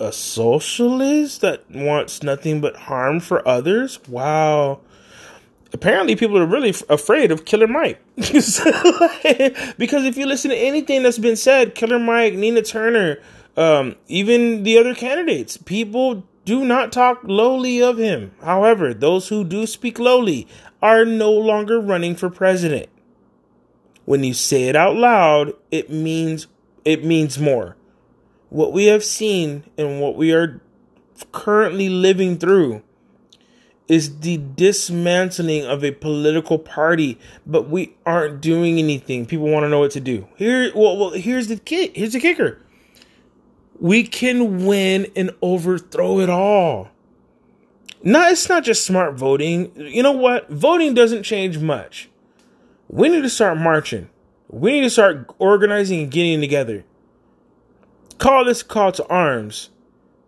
a 0.00 0.12
socialist 0.12 1.42
that 1.42 1.70
wants 1.70 2.22
nothing 2.22 2.60
but 2.60 2.74
harm 2.76 3.20
for 3.20 3.46
others. 3.46 4.00
Wow. 4.08 4.80
Apparently, 5.72 6.16
people 6.16 6.38
are 6.38 6.46
really 6.46 6.74
afraid 6.88 7.30
of 7.30 7.44
Killer 7.44 7.68
Mike. 7.68 8.02
because 8.16 10.04
if 10.04 10.16
you 10.16 10.26
listen 10.26 10.50
to 10.50 10.56
anything 10.56 11.02
that's 11.02 11.18
been 11.18 11.36
said, 11.36 11.74
Killer 11.74 11.98
Mike, 11.98 12.34
Nina 12.34 12.62
Turner, 12.62 13.18
um, 13.56 13.94
even 14.08 14.64
the 14.64 14.78
other 14.78 14.94
candidates, 14.94 15.56
people 15.56 16.24
do 16.44 16.64
not 16.64 16.90
talk 16.90 17.20
lowly 17.22 17.80
of 17.82 17.98
him. 17.98 18.32
However, 18.42 18.92
those 18.94 19.28
who 19.28 19.44
do 19.44 19.66
speak 19.66 19.98
lowly 19.98 20.48
are 20.82 21.04
no 21.04 21.30
longer 21.30 21.78
running 21.78 22.16
for 22.16 22.30
president. 22.30 22.88
When 24.06 24.24
you 24.24 24.34
say 24.34 24.64
it 24.64 24.74
out 24.74 24.96
loud, 24.96 25.52
it 25.70 25.90
means 25.90 26.48
it 26.84 27.04
means 27.04 27.38
more. 27.38 27.76
What 28.50 28.72
we 28.72 28.86
have 28.86 29.04
seen 29.04 29.64
and 29.78 30.00
what 30.00 30.16
we 30.16 30.32
are 30.32 30.60
currently 31.32 31.88
living 31.88 32.38
through 32.38 32.82
is 33.88 34.20
the 34.20 34.36
dismantling 34.36 35.64
of 35.64 35.84
a 35.84 35.90
political 35.90 36.58
party, 36.58 37.18
but 37.46 37.68
we 37.68 37.96
aren't 38.06 38.40
doing 38.40 38.78
anything. 38.78 39.26
People 39.26 39.48
want 39.48 39.64
to 39.64 39.68
know 39.68 39.80
what 39.80 39.90
to 39.92 40.00
do. 40.00 40.28
Here, 40.36 40.70
well, 40.74 40.96
well 40.96 41.10
here's 41.10 41.48
the 41.48 41.56
kick. 41.56 41.96
Here's 41.96 42.12
the 42.12 42.20
kicker 42.20 42.60
we 43.80 44.04
can 44.04 44.66
win 44.66 45.10
and 45.16 45.30
overthrow 45.40 46.20
it 46.20 46.28
all. 46.28 46.90
No, 48.02 48.28
it's 48.28 48.48
not 48.48 48.62
just 48.62 48.84
smart 48.84 49.14
voting. 49.14 49.72
You 49.74 50.02
know 50.02 50.12
what? 50.12 50.48
Voting 50.50 50.94
doesn't 50.94 51.22
change 51.22 51.58
much. 51.58 52.10
We 52.88 53.08
need 53.08 53.22
to 53.22 53.30
start 53.30 53.58
marching. 53.58 54.08
We 54.48 54.72
need 54.72 54.82
to 54.82 54.90
start 54.90 55.34
organizing 55.38 56.02
and 56.02 56.10
getting 56.10 56.40
together. 56.40 56.84
Call 58.20 58.44
this 58.44 58.62
call 58.62 58.92
to 58.92 59.06
arms. 59.06 59.70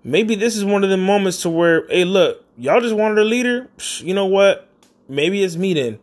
Maybe 0.03 0.35
this 0.35 0.57
is 0.57 0.65
one 0.65 0.83
of 0.83 0.89
the 0.89 0.97
moments 0.97 1.43
to 1.43 1.51
where, 1.51 1.87
hey, 1.89 2.07
look, 2.07 2.43
y'all 2.57 2.81
just 2.81 2.97
wanted 2.97 3.19
a 3.19 3.25
leader. 3.25 3.69
You 3.99 4.15
know 4.15 4.25
what? 4.25 4.67
Maybe 5.11 5.45
it's 5.45 5.57
me 5.57 5.75
then. 5.75 5.99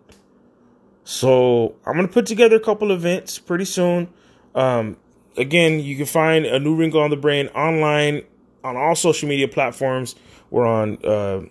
So 1.03 1.73
I'm 1.87 1.95
gonna 1.95 2.07
put 2.07 2.27
together 2.27 2.57
a 2.57 2.59
couple 2.59 2.91
events 2.91 3.39
pretty 3.39 3.65
soon. 3.65 4.07
Um, 4.53 4.97
again, 5.35 5.79
you 5.79 5.97
can 5.97 6.05
find 6.05 6.45
a 6.45 6.59
new 6.59 6.75
wrinkle 6.75 7.01
on 7.01 7.09
the 7.09 7.17
brain 7.17 7.47
online 7.49 8.21
on 8.63 8.77
all 8.77 8.93
social 8.93 9.27
media 9.27 9.47
platforms. 9.47 10.13
We're 10.51 10.67
on 10.67 11.03
uh, 11.03 11.45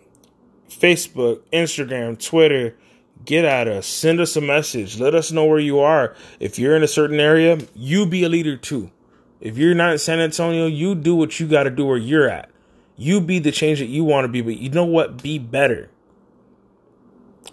Facebook, 0.71 1.41
Instagram, 1.53 2.25
Twitter. 2.25 2.77
Get 3.25 3.45
at 3.45 3.67
us. 3.67 3.89
Send 3.89 4.21
us 4.21 4.37
a 4.37 4.41
message. 4.41 5.01
Let 5.01 5.17
us 5.17 5.33
know 5.33 5.47
where 5.47 5.59
you 5.59 5.81
are. 5.81 6.15
If 6.39 6.61
you're 6.61 6.77
in 6.77 6.85
a 6.85 6.89
certain 6.89 7.19
area, 7.19 7.59
you 7.75 8.07
be 8.07 8.23
a 8.23 8.29
leader 8.29 8.57
too. 8.57 8.93
If 9.41 9.57
you're 9.57 9.75
not 9.75 9.93
in 9.93 9.99
San 9.99 10.19
Antonio, 10.21 10.67
you 10.67 10.95
do 10.95 11.15
what 11.15 11.39
you 11.39 11.47
got 11.47 11.65
to 11.65 11.71
do 11.71 11.87
where 11.87 11.97
you're 11.97 12.29
at. 12.29 12.51
You 12.97 13.21
be 13.21 13.39
the 13.39 13.53
change 13.53 13.79
that 13.79 13.87
you 13.87 14.03
want 14.03 14.25
to 14.25 14.29
be, 14.29 14.41
but 14.41 14.59
you 14.59 14.71
know 14.71 14.85
what? 14.85 15.23
Be 15.23 15.39
better. 15.39 15.91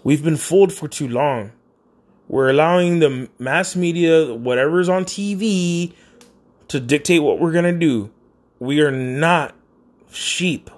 We've 0.02 0.22
been 0.22 0.36
fooled 0.36 0.72
for 0.72 0.88
too 0.88 1.08
long. 1.08 1.52
We're 2.28 2.50
allowing 2.50 2.98
the 2.98 3.28
mass 3.38 3.76
media, 3.76 4.34
whatever's 4.34 4.88
on 4.88 5.04
TV, 5.04 5.92
to 6.68 6.80
dictate 6.80 7.22
what 7.22 7.38
we're 7.38 7.52
going 7.52 7.72
to 7.72 7.78
do. 7.78 8.10
We 8.58 8.80
are 8.80 8.90
not 8.90 9.54
sheep. 10.10 10.70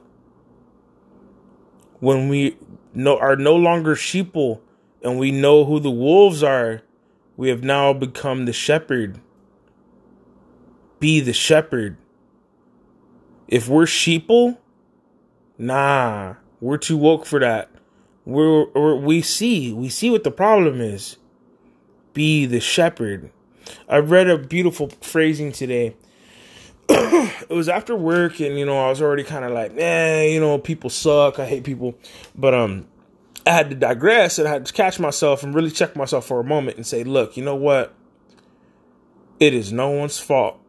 When 2.00 2.28
we 2.28 2.58
no, 2.92 3.18
are 3.18 3.36
no 3.36 3.56
longer 3.56 3.94
sheeple 3.94 4.60
and 5.02 5.18
we 5.18 5.30
know 5.30 5.64
who 5.64 5.80
the 5.80 5.90
wolves 5.90 6.42
are, 6.42 6.82
we 7.36 7.48
have 7.48 7.62
now 7.62 7.92
become 7.92 8.44
the 8.44 8.52
shepherd. 8.52 9.20
Be 11.00 11.20
the 11.20 11.32
shepherd. 11.32 11.96
If 13.46 13.68
we're 13.68 13.84
sheeple, 13.84 14.58
nah, 15.56 16.34
we're 16.60 16.78
too 16.78 16.96
woke 16.96 17.24
for 17.24 17.40
that. 17.40 17.70
We're, 18.24 18.66
we're 18.74 18.96
we 18.96 19.22
see 19.22 19.72
we 19.72 19.88
see 19.88 20.10
what 20.10 20.24
the 20.24 20.30
problem 20.30 20.80
is. 20.80 21.16
Be 22.12 22.44
the 22.44 22.60
shepherd. 22.60 23.30
I 23.88 23.98
read 23.98 24.28
a 24.28 24.36
beautiful 24.36 24.90
phrasing 25.00 25.52
today. 25.52 25.94
it 26.88 27.50
was 27.50 27.68
after 27.68 27.94
work, 27.94 28.40
and 28.40 28.58
you 28.58 28.66
know, 28.66 28.78
I 28.78 28.90
was 28.90 29.00
already 29.00 29.24
kind 29.24 29.44
of 29.44 29.52
like, 29.52 29.72
eh, 29.76 30.26
you 30.26 30.40
know, 30.40 30.58
people 30.58 30.90
suck. 30.90 31.38
I 31.38 31.46
hate 31.46 31.64
people, 31.64 31.94
but 32.34 32.54
um, 32.54 32.86
I 33.48 33.52
had 33.52 33.70
to 33.70 33.76
digress 33.76 34.38
and 34.38 34.46
I 34.46 34.50
had 34.50 34.66
to 34.66 34.72
catch 34.72 35.00
myself 35.00 35.42
and 35.42 35.54
really 35.54 35.70
check 35.70 35.96
myself 35.96 36.26
for 36.26 36.38
a 36.38 36.44
moment 36.44 36.76
and 36.76 36.86
say, 36.86 37.02
look, 37.02 37.36
you 37.36 37.42
know 37.42 37.54
what? 37.54 37.94
It 39.40 39.54
is 39.54 39.72
no 39.72 39.88
one's 39.88 40.18
fault, 40.18 40.60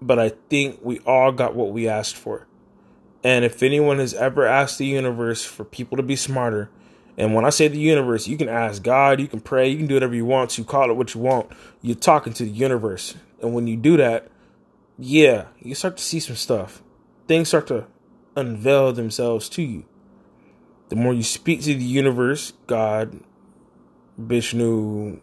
but 0.00 0.18
I 0.18 0.30
think 0.48 0.80
we 0.82 0.98
all 1.00 1.32
got 1.32 1.54
what 1.54 1.72
we 1.72 1.88
asked 1.88 2.16
for. 2.16 2.46
And 3.22 3.44
if 3.44 3.62
anyone 3.62 3.98
has 3.98 4.14
ever 4.14 4.46
asked 4.46 4.78
the 4.78 4.86
universe 4.86 5.44
for 5.44 5.64
people 5.64 5.96
to 5.96 6.02
be 6.02 6.16
smarter, 6.16 6.70
and 7.18 7.34
when 7.34 7.44
I 7.44 7.50
say 7.50 7.68
the 7.68 7.78
universe, 7.78 8.26
you 8.26 8.38
can 8.38 8.48
ask 8.48 8.82
God, 8.82 9.20
you 9.20 9.28
can 9.28 9.40
pray, 9.40 9.68
you 9.68 9.76
can 9.76 9.86
do 9.86 9.94
whatever 9.94 10.14
you 10.14 10.24
want 10.24 10.50
to, 10.50 10.64
call 10.64 10.90
it 10.90 10.96
what 10.96 11.14
you 11.14 11.20
want. 11.20 11.50
You're 11.82 11.96
talking 11.96 12.32
to 12.34 12.44
the 12.44 12.50
universe. 12.50 13.14
And 13.42 13.52
when 13.52 13.66
you 13.66 13.76
do 13.76 13.98
that, 13.98 14.28
yeah, 14.98 15.46
you 15.58 15.74
start 15.74 15.98
to 15.98 16.02
see 16.02 16.20
some 16.20 16.36
stuff. 16.36 16.82
Things 17.28 17.48
start 17.48 17.66
to 17.66 17.86
unveil 18.36 18.92
themselves 18.92 19.48
to 19.50 19.62
you. 19.62 19.84
The 20.88 20.96
more 20.96 21.12
you 21.12 21.22
speak 21.22 21.60
to 21.62 21.74
the 21.74 21.84
universe, 21.84 22.54
God, 22.66 23.20
Vishnu, 24.16 25.20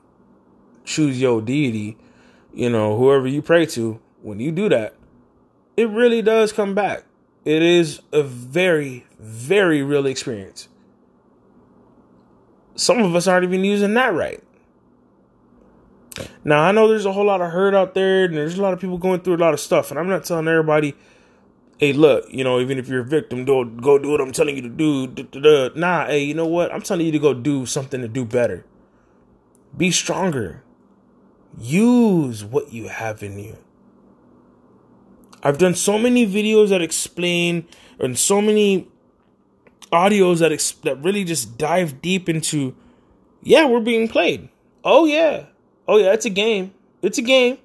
choose 0.86 1.20
your 1.20 1.42
deity, 1.42 1.98
you 2.54 2.70
know, 2.70 2.98
whoever 2.98 3.28
you 3.28 3.42
pray 3.42 3.66
to, 3.68 4.00
when 4.28 4.40
you 4.40 4.52
do 4.52 4.70
that, 4.70 4.94
it 5.78 5.90
really 5.90 6.22
does 6.22 6.52
come 6.52 6.76
back. 6.76 7.06
It 7.46 7.62
is 7.64 8.02
a 8.12 8.22
very, 8.24 9.06
very 9.20 9.82
real 9.82 10.06
experience. 10.06 10.68
some 12.76 13.00
of 13.02 13.16
us 13.16 13.28
aren't 13.28 13.44
even 13.44 13.64
using 13.64 13.94
that 13.96 14.14
right. 14.14 14.44
Now 16.44 16.62
I 16.62 16.72
know 16.72 16.88
there's 16.88 17.06
a 17.06 17.12
whole 17.14 17.26
lot 17.26 17.42
of 17.42 17.52
hurt 17.52 17.74
out 17.76 17.94
there, 17.94 18.26
and 18.26 18.36
there's 18.36 18.58
a 18.58 18.62
lot 18.62 18.74
of 18.74 18.80
people 18.80 18.98
going 18.98 19.22
through 19.22 19.36
a 19.36 19.44
lot 19.44 19.54
of 19.54 19.60
stuff, 19.60 19.92
and 19.92 20.00
I'm 20.00 20.08
not 20.08 20.26
telling 20.26 20.48
everybody, 20.48 20.96
"Hey, 21.78 21.94
look, 21.94 22.26
you 22.32 22.44
know, 22.44 22.60
even 22.60 22.78
if 22.78 22.88
you're 22.88 23.02
a 23.02 23.06
victim, 23.06 23.46
don't 23.46 23.78
go 23.78 23.98
do 23.98 24.10
what 24.10 24.22
I'm 24.22 24.32
telling 24.32 24.56
you 24.56 24.62
to 24.64 24.70
do." 24.70 25.08
Da, 25.08 25.24
da, 25.24 25.40
da. 25.40 25.70
Nah, 25.76 26.08
hey, 26.08 26.24
you 26.24 26.34
know 26.34 26.48
what? 26.48 26.74
I'm 26.74 26.82
telling 26.82 27.06
you 27.06 27.12
to 27.12 27.20
go 27.20 27.34
do 27.34 27.66
something 27.66 28.02
to 28.02 28.08
do 28.08 28.26
better. 28.26 28.66
Be 29.76 29.92
stronger. 29.92 30.64
Use 31.60 32.44
what 32.46 32.74
you 32.74 32.88
have 32.88 33.24
in 33.24 33.40
you. 33.40 33.58
I've 35.44 35.58
done 35.58 35.76
so 35.76 35.98
many 35.98 36.26
videos 36.26 36.70
that 36.70 36.82
explain, 36.82 37.68
and 38.00 38.18
so 38.18 38.42
many 38.42 38.88
audios 39.92 40.40
that 40.40 40.52
that 40.84 41.04
really 41.04 41.24
just 41.24 41.58
dive 41.58 42.02
deep 42.02 42.28
into. 42.28 42.76
Yeah, 43.42 43.66
we're 43.68 43.80
being 43.80 44.08
played. 44.08 44.50
Oh 44.84 45.06
yeah, 45.06 45.46
Oh 45.88 45.98
yeah, 45.98 46.14
it's 46.14 46.26
a 46.26 46.30
game. 46.30 46.74
It's 47.02 47.18
a 47.18 47.22
game. 47.22 47.60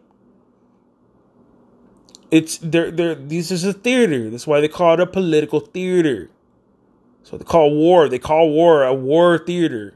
It's 2.31 2.59
they're 2.59 2.91
they're 2.91 3.15
this 3.15 3.51
is 3.51 3.65
a 3.65 3.73
theater. 3.73 4.31
That's 4.31 4.47
why 4.47 4.61
they 4.61 4.69
call 4.69 4.95
it 4.95 5.01
a 5.01 5.07
political 5.07 5.61
theater. 5.61 6.31
So 7.25 7.37
they 7.37 7.45
call 7.45 7.75
war. 7.75 8.09
They 8.09 8.19
call 8.19 8.51
war 8.51 8.85
a 8.85 8.95
war 8.95 9.39
theater. 9.39 9.95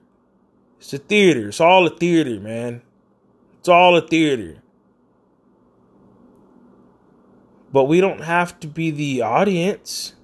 It's 0.79 0.93
a 0.93 0.99
theater. 0.99 1.49
It's 1.49 1.61
all 1.61 1.87
a 1.87 1.91
theater, 1.91 2.41
man. 2.41 2.83
It's 3.61 3.69
all 3.69 3.97
a 3.97 4.07
theater. 4.07 4.59
But 7.77 7.89
we 7.89 8.01
don't 8.01 8.23
have 8.23 8.59
to 8.61 8.69
be 8.69 8.91
the 8.91 9.21
audience. 9.21 10.15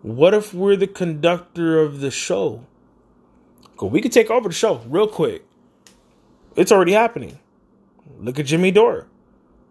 What 0.00 0.32
if 0.32 0.54
we're 0.54 0.74
the 0.74 0.86
conductor 0.86 1.78
of 1.78 2.00
the 2.00 2.10
show? 2.10 2.64
Cause 3.76 3.90
we 3.90 4.00
could 4.00 4.10
take 4.10 4.30
over 4.30 4.48
the 4.48 4.54
show 4.54 4.80
real 4.86 5.06
quick. 5.06 5.44
It's 6.56 6.72
already 6.72 6.92
happening. 6.92 7.38
Look 8.18 8.38
at 8.38 8.46
Jimmy 8.46 8.70
Dore. 8.70 9.06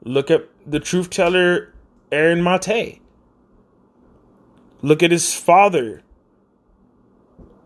Look 0.03 0.29
at 0.29 0.47
the 0.63 0.79
truth 0.79 1.09
teller 1.09 1.73
Aaron 2.11 2.43
Mate. 2.43 3.01
Look 4.83 5.01
at 5.01 5.09
his 5.09 5.33
father. 5.33 6.03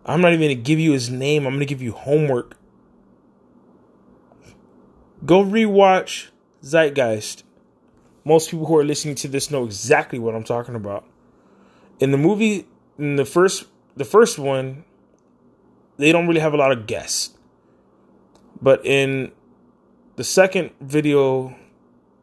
I'm 0.05 0.21
not 0.21 0.31
even 0.31 0.43
gonna 0.43 0.55
give 0.55 0.79
you 0.79 0.93
his 0.93 1.09
name. 1.09 1.45
I'm 1.45 1.55
gonna 1.55 1.65
give 1.65 1.81
you 1.81 1.91
homework. 1.91 2.55
Go 5.25 5.43
rewatch 5.43 6.29
Zeitgeist. 6.67 7.43
Most 8.25 8.51
people 8.51 8.65
who 8.65 8.77
are 8.77 8.83
listening 8.83 9.15
to 9.15 9.27
this 9.27 9.49
know 9.49 9.63
exactly 9.63 10.19
what 10.19 10.35
I'm 10.35 10.43
talking 10.43 10.75
about. 10.75 11.05
In 11.99 12.11
the 12.11 12.17
movie, 12.17 12.67
in 12.97 13.15
the 13.15 13.25
first, 13.25 13.65
the 13.95 14.05
first 14.05 14.37
one, 14.37 14.83
they 15.97 16.11
don't 16.11 16.27
really 16.27 16.41
have 16.41 16.53
a 16.53 16.57
lot 16.57 16.71
of 16.71 16.87
guests. 16.87 17.31
But 18.61 18.85
in 18.85 19.31
the 20.15 20.23
second 20.23 20.71
video 20.81 21.55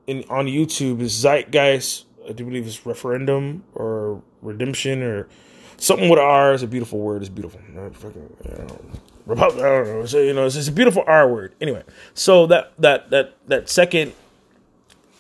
in 0.07 0.25
on 0.29 0.47
YouTube 0.47 1.01
is 1.01 1.13
Zeitgeist, 1.13 2.05
I 2.29 2.33
do 2.33 2.45
believe 2.45 2.67
it's 2.67 2.85
referendum 2.87 3.65
or 3.75 4.23
redemption 4.43 5.03
or 5.03 5.29
something 5.77 6.09
with 6.09 6.19
R 6.19 6.55
It's 6.55 6.63
a 6.63 6.67
beautiful 6.67 6.99
word. 6.99 7.23
It's 7.23 7.29
beautiful. 7.29 7.61
I 7.71 7.91
don't 9.35 9.87
know. 9.87 10.07
So, 10.07 10.21
you 10.21 10.35
know, 10.35 10.47
it's, 10.47 10.57
it's, 10.57 10.69
a 10.69 10.73
beautiful 10.73 11.05
R 11.07 11.29
word. 11.33 11.55
Anyway, 11.61 11.83
so 12.15 12.47
that 12.47 12.73
that 12.79 13.11
that 13.11 13.37
that 13.49 13.69
second 13.69 14.13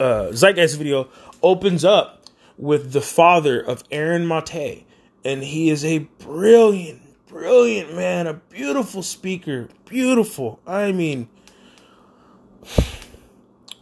uh, 0.00 0.32
Zeitgeist 0.32 0.76
video 0.76 1.08
opens 1.42 1.84
up 1.84 2.24
with 2.56 2.92
the 2.92 3.00
father 3.00 3.60
of 3.60 3.84
Aaron 3.90 4.26
Mate, 4.26 4.86
and 5.24 5.42
he 5.42 5.70
is 5.70 5.84
a 5.84 5.98
brilliant, 5.98 7.02
brilliant 7.26 7.94
man, 7.94 8.26
a 8.26 8.34
beautiful 8.34 9.02
speaker, 9.02 9.68
beautiful. 9.84 10.60
I 10.66 10.92
mean, 10.92 11.28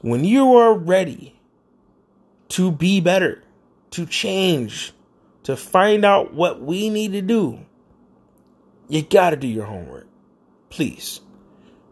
when 0.01 0.25
you 0.25 0.57
are 0.57 0.75
ready 0.75 1.38
to 2.48 2.70
be 2.70 3.01
better, 3.01 3.42
to 3.90 4.07
change, 4.07 4.92
to 5.44 5.57
find 5.57 6.05
out 6.05 6.35
what 6.35 6.61
we 6.61 6.88
need 6.88 7.12
to 7.12 7.22
do, 7.22 7.61
you 8.88 9.03
got 9.03 9.31
to 9.31 9.37
do 9.37 9.46
your 9.46 9.64
homework. 9.64 10.07
Please. 10.70 11.20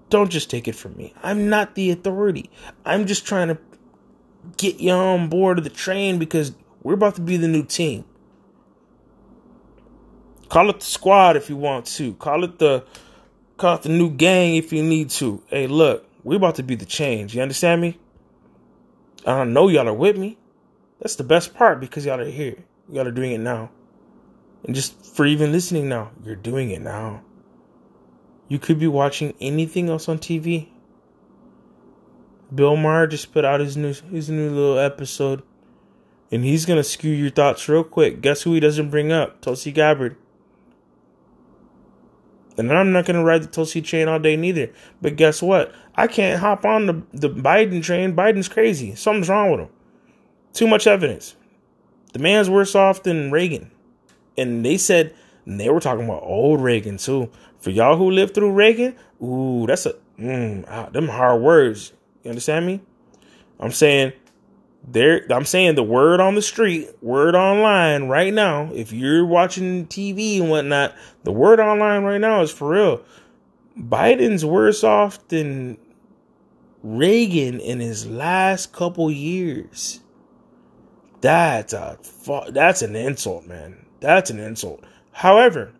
Don't 0.08 0.30
just 0.30 0.50
take 0.50 0.66
it 0.66 0.74
from 0.74 0.96
me. 0.96 1.14
I'm 1.22 1.48
not 1.48 1.76
the 1.76 1.92
authority. 1.92 2.50
I'm 2.84 3.06
just 3.06 3.26
trying 3.26 3.48
to 3.48 3.54
get 4.56 4.80
you 4.80 4.90
on 4.90 5.28
board 5.28 5.58
of 5.58 5.64
the 5.64 5.70
train 5.70 6.18
because 6.18 6.52
we're 6.82 6.94
about 6.94 7.14
to 7.16 7.20
be 7.20 7.36
the 7.36 7.48
new 7.48 7.64
team. 7.64 8.04
Call 10.48 10.70
it 10.70 10.80
the 10.80 10.86
squad 10.86 11.36
if 11.36 11.48
you 11.48 11.56
want 11.56 11.86
to. 11.86 12.14
Call 12.14 12.42
it 12.42 12.58
the 12.58 12.84
call 13.56 13.76
it 13.76 13.82
the 13.82 13.88
new 13.88 14.10
gang 14.10 14.56
if 14.56 14.72
you 14.72 14.82
need 14.82 15.10
to. 15.10 15.42
Hey, 15.46 15.66
look, 15.66 16.06
we're 16.24 16.36
about 16.36 16.56
to 16.56 16.62
be 16.62 16.74
the 16.74 16.86
change. 16.86 17.34
You 17.34 17.42
understand 17.42 17.80
me? 17.80 17.98
I 19.26 19.44
know 19.44 19.68
y'all 19.68 19.88
are 19.88 19.94
with 19.94 20.16
me. 20.16 20.38
That's 20.98 21.16
the 21.16 21.24
best 21.24 21.54
part 21.54 21.78
because 21.78 22.04
y'all 22.04 22.20
are 22.20 22.24
here. 22.24 22.56
Y'all 22.90 23.06
are 23.06 23.12
doing 23.12 23.32
it 23.32 23.38
now. 23.38 23.70
And 24.64 24.74
just 24.74 25.14
for 25.14 25.24
even 25.24 25.52
listening 25.52 25.88
now, 25.88 26.10
you're 26.24 26.36
doing 26.36 26.70
it 26.70 26.80
now. 26.80 27.22
You 28.48 28.58
could 28.58 28.80
be 28.80 28.88
watching 28.88 29.34
anything 29.40 29.88
else 29.88 30.08
on 30.08 30.18
TV. 30.18 30.69
Bill 32.54 32.76
Maher 32.76 33.06
just 33.06 33.32
put 33.32 33.44
out 33.44 33.60
his 33.60 33.76
new 33.76 33.94
his 34.10 34.30
new 34.30 34.50
little 34.50 34.78
episode. 34.78 35.42
And 36.32 36.44
he's 36.44 36.66
gonna 36.66 36.84
skew 36.84 37.12
your 37.12 37.30
thoughts 37.30 37.68
real 37.68 37.84
quick. 37.84 38.20
Guess 38.20 38.42
who 38.42 38.54
he 38.54 38.60
doesn't 38.60 38.90
bring 38.90 39.12
up? 39.12 39.40
Tulsi 39.40 39.72
Gabbard. 39.72 40.16
And 42.56 42.70
I'm 42.72 42.92
not 42.92 43.06
to 43.06 43.24
ride 43.24 43.42
the 43.42 43.46
Tulsi 43.46 43.80
train 43.80 44.06
all 44.06 44.18
day 44.18 44.36
neither. 44.36 44.70
But 45.00 45.16
guess 45.16 45.42
what? 45.42 45.74
I 45.94 46.06
can't 46.06 46.40
hop 46.40 46.64
on 46.64 46.86
the, 46.86 47.02
the 47.12 47.30
Biden 47.30 47.82
train. 47.82 48.14
Biden's 48.14 48.48
crazy. 48.48 48.94
Something's 48.94 49.30
wrong 49.30 49.50
with 49.50 49.60
him. 49.60 49.68
Too 50.52 50.66
much 50.66 50.86
evidence. 50.86 51.36
The 52.12 52.18
man's 52.18 52.50
worse 52.50 52.74
off 52.74 53.02
than 53.02 53.30
Reagan. 53.30 53.70
And 54.36 54.64
they 54.64 54.76
said, 54.76 55.14
and 55.46 55.58
they 55.58 55.70
were 55.70 55.80
talking 55.80 56.04
about 56.04 56.22
old 56.22 56.60
Reagan 56.60 56.98
too. 56.98 57.30
For 57.60 57.70
y'all 57.70 57.96
who 57.96 58.10
lived 58.10 58.34
through 58.34 58.52
Reagan, 58.52 58.96
ooh, 59.22 59.66
that's 59.66 59.86
a, 59.86 59.94
mm, 60.18 60.64
ah, 60.68 60.90
them 60.90 61.08
hard 61.08 61.40
words. 61.40 61.92
You 62.22 62.30
understand 62.30 62.66
me? 62.66 62.80
I'm 63.58 63.72
saying 63.72 64.12
there 64.86 65.26
I'm 65.30 65.44
saying 65.44 65.74
the 65.74 65.82
word 65.82 66.20
on 66.20 66.34
the 66.34 66.42
street, 66.42 66.88
word 67.02 67.34
online 67.34 68.08
right 68.08 68.32
now, 68.32 68.70
if 68.72 68.92
you're 68.92 69.26
watching 69.26 69.86
TV 69.86 70.40
and 70.40 70.50
whatnot, 70.50 70.94
the 71.24 71.32
word 71.32 71.60
online 71.60 72.02
right 72.04 72.20
now 72.20 72.40
is 72.42 72.50
for 72.50 72.70
real. 72.70 73.04
Biden's 73.78 74.44
worse 74.44 74.82
off 74.82 75.26
than 75.28 75.78
Reagan 76.82 77.60
in 77.60 77.80
his 77.80 78.06
last 78.06 78.72
couple 78.72 79.10
years. 79.10 80.00
That's 81.20 81.72
a 81.74 81.98
that's 82.50 82.82
an 82.82 82.96
insult, 82.96 83.46
man. 83.46 83.84
That's 84.00 84.30
an 84.30 84.38
insult. 84.38 84.82
However, 85.12 85.72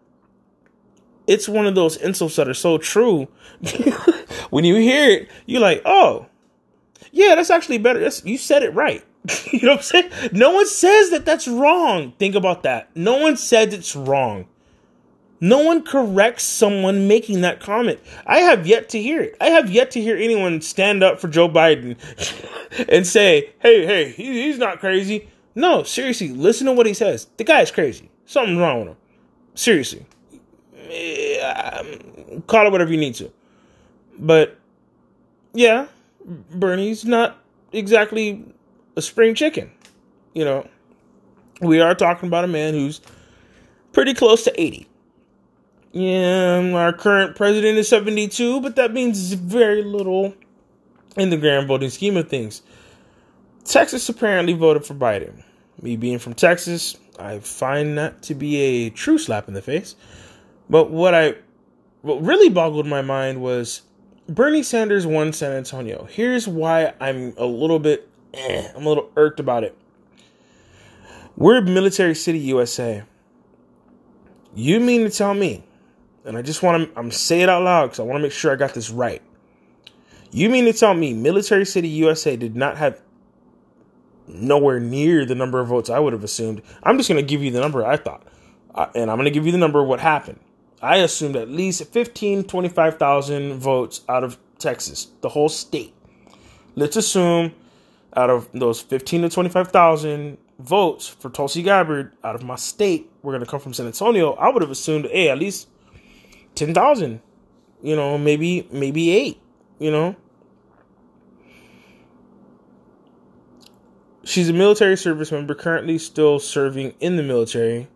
it's 1.26 1.48
one 1.48 1.66
of 1.66 1.74
those 1.74 1.96
insults 1.96 2.37
that 2.37 2.48
are 2.48 2.55
so 2.55 2.76
true. 2.76 3.29
when 4.50 4.64
you 4.64 4.76
hear 4.76 5.11
it, 5.11 5.29
you're 5.46 5.62
like, 5.62 5.81
"Oh, 5.87 6.26
yeah, 7.12 7.35
that's 7.35 7.51
actually 7.51 7.79
better. 7.79 8.01
That's, 8.01 8.25
you 8.25 8.38
said 8.38 8.62
it 8.62 8.75
right. 8.75 9.05
you 9.53 9.61
know 9.62 9.73
what 9.73 9.79
I'm 9.79 9.83
saying? 9.83 10.11
No 10.33 10.53
one 10.53 10.66
says 10.66 11.11
that 11.11 11.25
that's 11.25 11.46
wrong. 11.46 12.12
Think 12.18 12.35
about 12.35 12.62
that. 12.62 12.90
No 12.94 13.18
one 13.18 13.37
said 13.37 13.73
it's 13.73 13.94
wrong. 13.94 14.46
No 15.40 15.59
one 15.59 15.83
corrects 15.83 16.44
someone 16.44 17.09
making 17.09 17.40
that 17.40 17.61
comment. 17.61 17.99
I 18.27 18.40
have 18.40 18.66
yet 18.66 18.90
to 18.90 19.01
hear 19.01 19.23
it. 19.23 19.37
I 19.40 19.46
have 19.46 19.70
yet 19.70 19.90
to 19.92 20.01
hear 20.01 20.16
anyone 20.16 20.61
stand 20.61 21.03
up 21.03 21.18
for 21.18 21.29
Joe 21.29 21.49
Biden 21.49 21.96
and 22.88 23.07
say, 23.07 23.51
hey, 23.61 23.87
hey, 23.87 24.11
he's 24.11 24.59
not 24.59 24.81
crazy. 24.81 25.29
No, 25.55 25.83
seriously, 25.83 26.29
listen 26.29 26.66
to 26.66 26.73
what 26.73 26.87
he 26.87 26.94
says. 26.94 27.27
The 27.38 27.44
guy's 27.44 27.70
crazy. 27.70 28.11
Something's 28.27 28.59
wrong 28.59 28.81
with 28.81 28.88
him. 28.88 28.96
Seriously. 29.55 30.07
Eh, 30.90 31.40
um, 31.40 32.42
call 32.42 32.66
it 32.66 32.73
whatever 32.73 32.92
you 32.92 33.01
need 33.01 33.14
to. 33.16 33.33
But, 34.18 34.59
yeah, 35.55 35.87
Bernie's 36.24 37.04
not 37.04 37.38
exactly 37.72 38.44
a 38.96 39.02
spring 39.02 39.35
chicken. 39.35 39.70
You 40.35 40.44
know, 40.44 40.68
we 41.61 41.80
are 41.80 41.94
talking 41.94 42.28
about 42.28 42.44
a 42.44 42.48
man 42.48 42.74
who's 42.74 43.00
pretty 43.92 44.14
close 44.14 44.44
to 44.44 44.61
80. 44.61 44.87
Yeah, 45.92 46.72
our 46.74 46.92
current 46.92 47.35
president 47.35 47.76
is 47.78 47.88
72, 47.88 48.61
but 48.61 48.76
that 48.76 48.92
means 48.92 49.33
very 49.33 49.83
little 49.83 50.35
in 51.16 51.30
the 51.30 51.37
grand 51.37 51.66
voting 51.66 51.90
scheme 51.90 52.16
of 52.16 52.28
things. 52.28 52.62
Texas 53.64 54.09
apparently 54.09 54.52
voted 54.52 54.85
for 54.85 54.94
Biden. 54.94 55.42
Me 55.83 55.96
being 55.96 56.18
from 56.18 56.35
Texas, 56.35 56.96
I 57.18 57.40
find 57.40 57.98
that 57.98 58.22
to 58.22 58.35
be 58.35 58.56
a 58.56 58.90
true 58.90 59.18
slap 59.18 59.48
in 59.48 59.54
the 59.54 59.62
face. 59.62 59.96
But 60.68 60.90
what 60.90 61.14
I 61.14 61.35
what 62.02 62.22
really 62.22 62.48
boggled 62.48 62.87
my 62.87 63.02
mind 63.02 63.42
was 63.42 63.83
Bernie 64.28 64.62
Sanders 64.62 65.06
won 65.06 65.33
San 65.33 65.52
Antonio. 65.52 66.06
Here's 66.11 66.46
why 66.46 66.94
I'm 67.00 67.35
a 67.37 67.46
little 67.46 67.78
bit, 67.78 68.09
eh, 68.35 68.68
I'm 68.74 68.87
a 68.87 68.88
little 68.88 69.11
irked 69.16 69.40
about 69.40 69.64
it. 69.64 69.76
We're 71.37 71.61
military 71.62 72.14
city 72.14 72.38
USA. 72.38 73.02
You 74.54 74.80
mean 74.80 75.02
to 75.02 75.11
tell 75.11 75.35
me, 75.35 75.64
and 76.24 76.37
I 76.37 76.42
just 76.42 76.62
want 76.62 76.92
to, 76.92 76.98
I'm 76.98 77.11
say 77.11 77.40
it 77.40 77.48
out 77.48 77.62
loud 77.62 77.87
because 77.87 78.00
I 78.00 78.02
want 78.02 78.18
to 78.18 78.22
make 78.22 78.33
sure 78.33 78.52
I 78.52 78.56
got 78.56 78.74
this 78.74 78.90
right. 78.90 79.22
You 80.33 80.48
mean 80.48 80.64
to 80.66 80.72
tell 80.72 80.94
me 80.94 81.12
Military 81.12 81.64
City, 81.64 81.88
USA 81.88 82.37
did 82.37 82.54
not 82.54 82.76
have 82.76 83.00
nowhere 84.28 84.78
near 84.78 85.24
the 85.24 85.35
number 85.35 85.59
of 85.61 85.68
votes 85.68 85.90
I 85.90 85.98
would 85.98 86.12
have 86.12 86.22
assumed? 86.22 86.62
I'm 86.83 86.96
just 86.96 87.09
going 87.09 87.20
to 87.20 87.26
give 87.26 87.42
you 87.42 87.50
the 87.50 87.61
number 87.61 87.85
I 87.85 87.96
thought. 87.96 88.24
And 88.94 89.11
I'm 89.11 89.16
going 89.16 89.24
to 89.24 89.30
give 89.30 89.44
you 89.44 89.52
the 89.52 89.59
number 89.59 89.80
of 89.80 89.88
what 89.88 89.98
happened. 89.98 90.38
I 90.83 90.97
assumed 90.97 91.37
at 91.37 91.51
least 91.51 91.85
15, 91.93 92.45
25,000 92.45 93.59
votes 93.59 94.01
out 94.09 94.25
of 94.25 94.38
Texas, 94.59 95.09
the 95.21 95.29
whole 95.29 95.49
state. 95.49 95.95
Let's 96.75 96.97
assume 96.97 97.55
out 98.16 98.31
of 98.31 98.49
those 98.53 98.81
15 98.81 99.23
to 99.23 99.29
25,000 99.29 100.38
votes 100.59 101.09
for 101.09 101.31
Tulsi 101.31 101.62
Gabbard 101.62 102.12
out 102.25 102.35
of 102.35 102.43
my 102.43 102.57
state 102.57 103.11
we're 103.23 103.33
going 103.33 103.45
to 103.45 103.51
come 103.51 103.61
from 103.61 103.75
San 103.75 103.87
Antonio, 103.87 104.33
I 104.35 104.49
would 104.49 104.62
have 104.62 104.71
assumed, 104.71 105.07
hey, 105.07 105.29
at 105.29 105.38
least 105.38 105.69
10,000, 106.55 107.21
you 107.83 107.97
know, 107.97 108.16
maybe, 108.19 108.66
maybe 108.73 109.11
eight, 109.11 109.40
you 109.79 109.90
know. 109.90 110.16
She's 114.25 114.49
a 114.49 114.53
military 114.53 114.97
service 114.97 115.33
member, 115.33 115.55
currently 115.55 115.99
still 115.99 116.38
serving 116.38 116.95
in 117.01 117.16
the 117.16 117.23
military. 117.23 117.88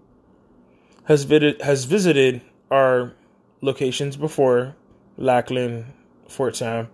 Has 1.04 1.24
visited, 1.24 1.62
has 1.62 1.84
visited 1.84 2.42
our 2.74 3.12
locations 3.60 4.16
before, 4.16 4.74
Lackland, 5.16 5.86
Fort 6.28 6.56
Sam. 6.56 6.88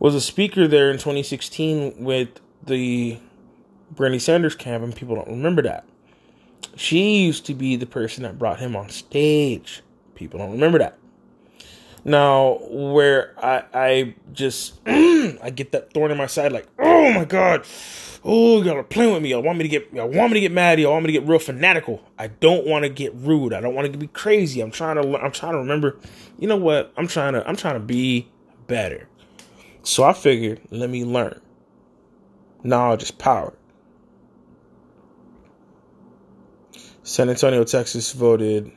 Was 0.00 0.14
a 0.14 0.20
speaker 0.20 0.66
there 0.66 0.90
in 0.90 0.96
2016 0.96 2.04
with 2.04 2.28
the 2.66 3.18
Bernie 3.92 4.18
Sanders 4.18 4.56
camp, 4.56 4.82
and 4.82 4.94
people 4.94 5.14
don't 5.14 5.28
remember 5.28 5.62
that. 5.62 5.86
She 6.76 7.22
used 7.22 7.46
to 7.46 7.54
be 7.54 7.76
the 7.76 7.86
person 7.86 8.24
that 8.24 8.38
brought 8.38 8.58
him 8.58 8.74
on 8.74 8.88
stage. 8.88 9.82
People 10.16 10.40
don't 10.40 10.50
remember 10.50 10.78
that. 10.78 10.98
Now, 12.04 12.58
where 12.68 13.34
I 13.42 13.64
I 13.72 14.14
just 14.32 14.80
I 14.86 15.50
get 15.54 15.72
that 15.72 15.92
thorn 15.94 16.10
in 16.10 16.18
my 16.18 16.26
side, 16.26 16.52
like, 16.52 16.66
oh 16.78 17.12
my 17.12 17.24
god, 17.24 17.64
oh 18.24 18.62
y'all 18.62 18.76
are 18.78 18.82
playing 18.82 19.12
with 19.12 19.22
me. 19.22 19.30
Y'all 19.30 19.42
want 19.42 19.58
me 19.58 19.64
to 19.64 19.68
get 19.68 19.92
y'all 19.92 20.08
want 20.08 20.32
me 20.32 20.34
to 20.34 20.40
get 20.40 20.52
mad. 20.52 20.80
Y'all 20.80 20.92
want 20.92 21.04
me 21.04 21.12
to 21.12 21.20
get 21.20 21.28
real 21.28 21.38
fanatical. 21.38 22.02
I 22.18 22.28
don't 22.28 22.66
want 22.66 22.84
to 22.84 22.88
get 22.88 23.14
rude. 23.14 23.52
I 23.52 23.60
don't 23.60 23.74
want 23.74 23.90
to 23.92 23.98
be 23.98 24.06
crazy. 24.08 24.60
I'm 24.60 24.70
trying 24.70 24.96
to 24.96 25.18
I'm 25.18 25.32
trying 25.32 25.52
to 25.52 25.58
remember. 25.58 25.98
You 26.38 26.48
know 26.48 26.56
what? 26.56 26.92
I'm 26.96 27.06
trying 27.06 27.34
to 27.34 27.46
I'm 27.46 27.56
trying 27.56 27.74
to 27.74 27.80
be 27.80 28.28
better. 28.66 29.08
So 29.82 30.02
I 30.02 30.14
figured, 30.14 30.62
let 30.70 30.88
me 30.88 31.04
learn. 31.04 31.40
Knowledge 32.62 33.02
is 33.02 33.10
power. 33.10 33.52
San 37.02 37.28
Antonio, 37.28 37.64
Texas 37.64 38.12
voted 38.12 38.72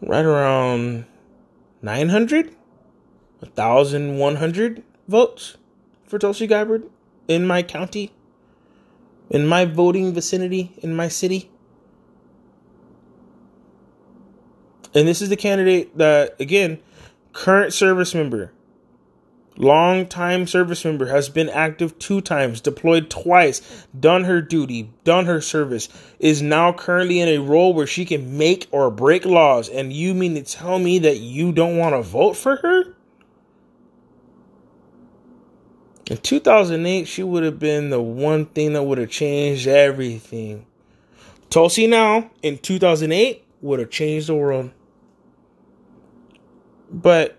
right 0.00 0.24
around 0.24 1.04
900, 1.82 2.54
1,100 3.40 4.84
votes 5.08 5.56
for 6.04 6.20
Tulsi 6.20 6.46
Gabbard 6.46 6.88
in 7.28 7.46
my 7.46 7.62
county, 7.62 8.10
in 9.30 9.46
my 9.46 9.66
voting 9.66 10.12
vicinity, 10.12 10.72
in 10.78 10.96
my 10.96 11.08
city. 11.08 11.50
And 14.94 15.06
this 15.06 15.20
is 15.20 15.28
the 15.28 15.36
candidate 15.36 15.96
that, 15.98 16.34
again, 16.40 16.80
current 17.34 17.74
service 17.74 18.14
member, 18.14 18.52
long 19.56 20.06
time 20.06 20.46
service 20.46 20.82
member, 20.84 21.06
has 21.06 21.28
been 21.28 21.50
active 21.50 21.98
two 21.98 22.22
times, 22.22 22.62
deployed 22.62 23.10
twice, 23.10 23.86
done 23.98 24.24
her 24.24 24.40
duty, 24.40 24.90
done 25.04 25.26
her 25.26 25.42
service, 25.42 25.90
is 26.18 26.40
now 26.40 26.72
currently 26.72 27.20
in 27.20 27.28
a 27.28 27.38
role 27.38 27.74
where 27.74 27.86
she 27.86 28.06
can 28.06 28.38
make 28.38 28.66
or 28.70 28.90
break 28.90 29.26
laws. 29.26 29.68
And 29.68 29.92
you 29.92 30.14
mean 30.14 30.34
to 30.36 30.42
tell 30.42 30.78
me 30.78 30.98
that 31.00 31.18
you 31.18 31.52
don't 31.52 31.76
want 31.76 31.94
to 31.94 32.02
vote 32.02 32.36
for 32.36 32.56
her? 32.56 32.94
In 36.08 36.16
2008, 36.16 37.06
she 37.06 37.22
would 37.22 37.42
have 37.42 37.58
been 37.58 37.90
the 37.90 38.00
one 38.00 38.46
thing 38.46 38.72
that 38.72 38.82
would 38.82 38.96
have 38.96 39.10
changed 39.10 39.66
everything. 39.66 40.64
Tulsi 41.50 41.86
now, 41.86 42.30
in 42.42 42.56
2008, 42.56 43.44
would 43.60 43.78
have 43.78 43.90
changed 43.90 44.28
the 44.28 44.34
world. 44.34 44.70
But 46.90 47.36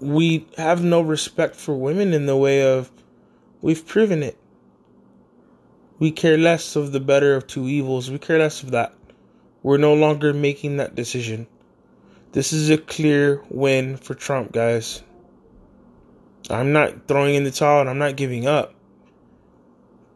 we 0.00 0.46
have 0.56 0.82
no 0.82 1.02
respect 1.02 1.54
for 1.54 1.74
women 1.74 2.14
in 2.14 2.24
the 2.24 2.36
way 2.36 2.62
of 2.66 2.90
we've 3.60 3.86
proven 3.86 4.22
it. 4.22 4.38
We 5.98 6.12
care 6.12 6.38
less 6.38 6.76
of 6.76 6.92
the 6.92 7.00
better 7.00 7.36
of 7.36 7.46
two 7.46 7.68
evils. 7.68 8.10
We 8.10 8.18
care 8.18 8.38
less 8.38 8.62
of 8.62 8.70
that. 8.70 8.94
We're 9.62 9.76
no 9.76 9.92
longer 9.92 10.32
making 10.32 10.78
that 10.78 10.94
decision. 10.94 11.46
This 12.32 12.54
is 12.54 12.70
a 12.70 12.78
clear 12.78 13.42
win 13.50 13.98
for 13.98 14.14
Trump, 14.14 14.52
guys. 14.52 15.02
I'm 16.50 16.72
not 16.72 17.06
throwing 17.08 17.34
in 17.34 17.44
the 17.44 17.50
towel 17.50 17.80
and 17.80 17.90
I'm 17.90 17.98
not 17.98 18.16
giving 18.16 18.46
up. 18.46 18.74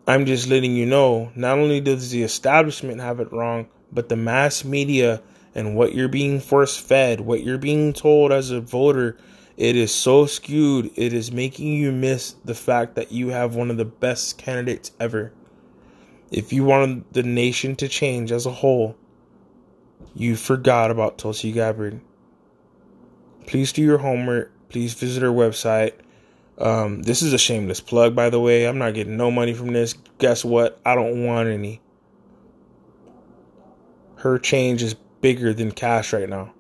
I'm 0.07 0.27
just 0.27 0.49
letting 0.49 0.77
you 0.77 0.87
know 0.87 1.33
not 1.35 1.59
only 1.59 1.81
does 1.81 2.11
the 2.11 2.23
establishment 2.23 3.01
have 3.01 3.21
it 3.21 3.33
wrong, 3.33 3.69
but 3.93 4.09
the 4.09 4.17
mass 4.17 4.65
media 4.65 5.23
and 5.55 5.75
what 5.75 5.95
you're 5.95 6.09
being 6.09 6.41
force 6.41 6.77
fed, 6.77 7.21
what 7.21 7.43
you're 7.43 7.59
being 7.59 7.93
told 7.93 8.33
as 8.33 8.51
a 8.51 8.61
voter 8.61 9.17
it 9.57 9.75
is 9.75 9.95
so 9.95 10.27
skewed, 10.27 10.91
it 10.97 11.15
is 11.15 11.33
making 11.33 11.73
you 11.73 11.91
miss 11.91 12.35
the 12.45 12.55
fact 12.55 12.95
that 12.97 13.11
you 13.11 13.29
have 13.29 13.55
one 13.55 13.71
of 13.71 13.79
the 13.79 13.87
best 13.87 14.37
candidates 14.37 14.93
ever. 15.01 15.33
If 16.31 16.53
you 16.53 16.65
wanted 16.65 17.05
the 17.13 17.23
nation 17.23 17.75
to 17.77 17.89
change 17.89 18.33
as 18.33 18.45
a 18.45 18.51
whole, 18.51 18.97
you 20.15 20.37
forgot 20.37 20.91
about 20.91 21.17
Tulsi 21.17 21.53
Gabbard. 21.53 22.03
Please 23.47 23.73
do 23.73 23.81
your 23.81 23.99
homework. 23.99 24.53
Please 24.69 24.93
visit 24.93 25.23
her 25.23 25.31
website. 25.31 25.93
Um, 26.59 27.03
this 27.03 27.23
is 27.23 27.33
a 27.33 27.39
shameless 27.39 27.81
plug, 27.81 28.15
by 28.15 28.31
the 28.31 28.41
way. 28.41 28.65
I'm 28.65 28.79
not 28.79 28.95
getting 28.95 29.17
no 29.17 29.31
money 29.31 29.53
from 29.53 29.73
this. 29.73 29.95
Guess 30.19 30.45
what? 30.45 30.81
I 30.85 30.95
don't 30.95 31.25
want 31.25 31.49
any. 31.49 31.81
Her 34.17 34.39
change 34.39 34.83
is 34.83 34.95
bigger 35.21 35.53
than 35.53 35.71
cash 35.71 36.13
right 36.13 36.29
now. 36.29 36.55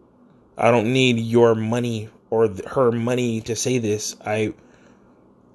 I 0.59 0.71
don't 0.71 0.93
need 0.93 1.19
your 1.19 1.55
money 1.55 2.11
or 2.31 2.49
her 2.69 2.93
money 2.93 3.41
to 3.43 3.57
say 3.57 3.79
this. 3.79 4.17
I 4.25 4.55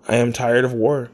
I 0.07 0.15
am 0.15 0.33
tired 0.33 0.65
of 0.65 0.73
war. 0.73 1.09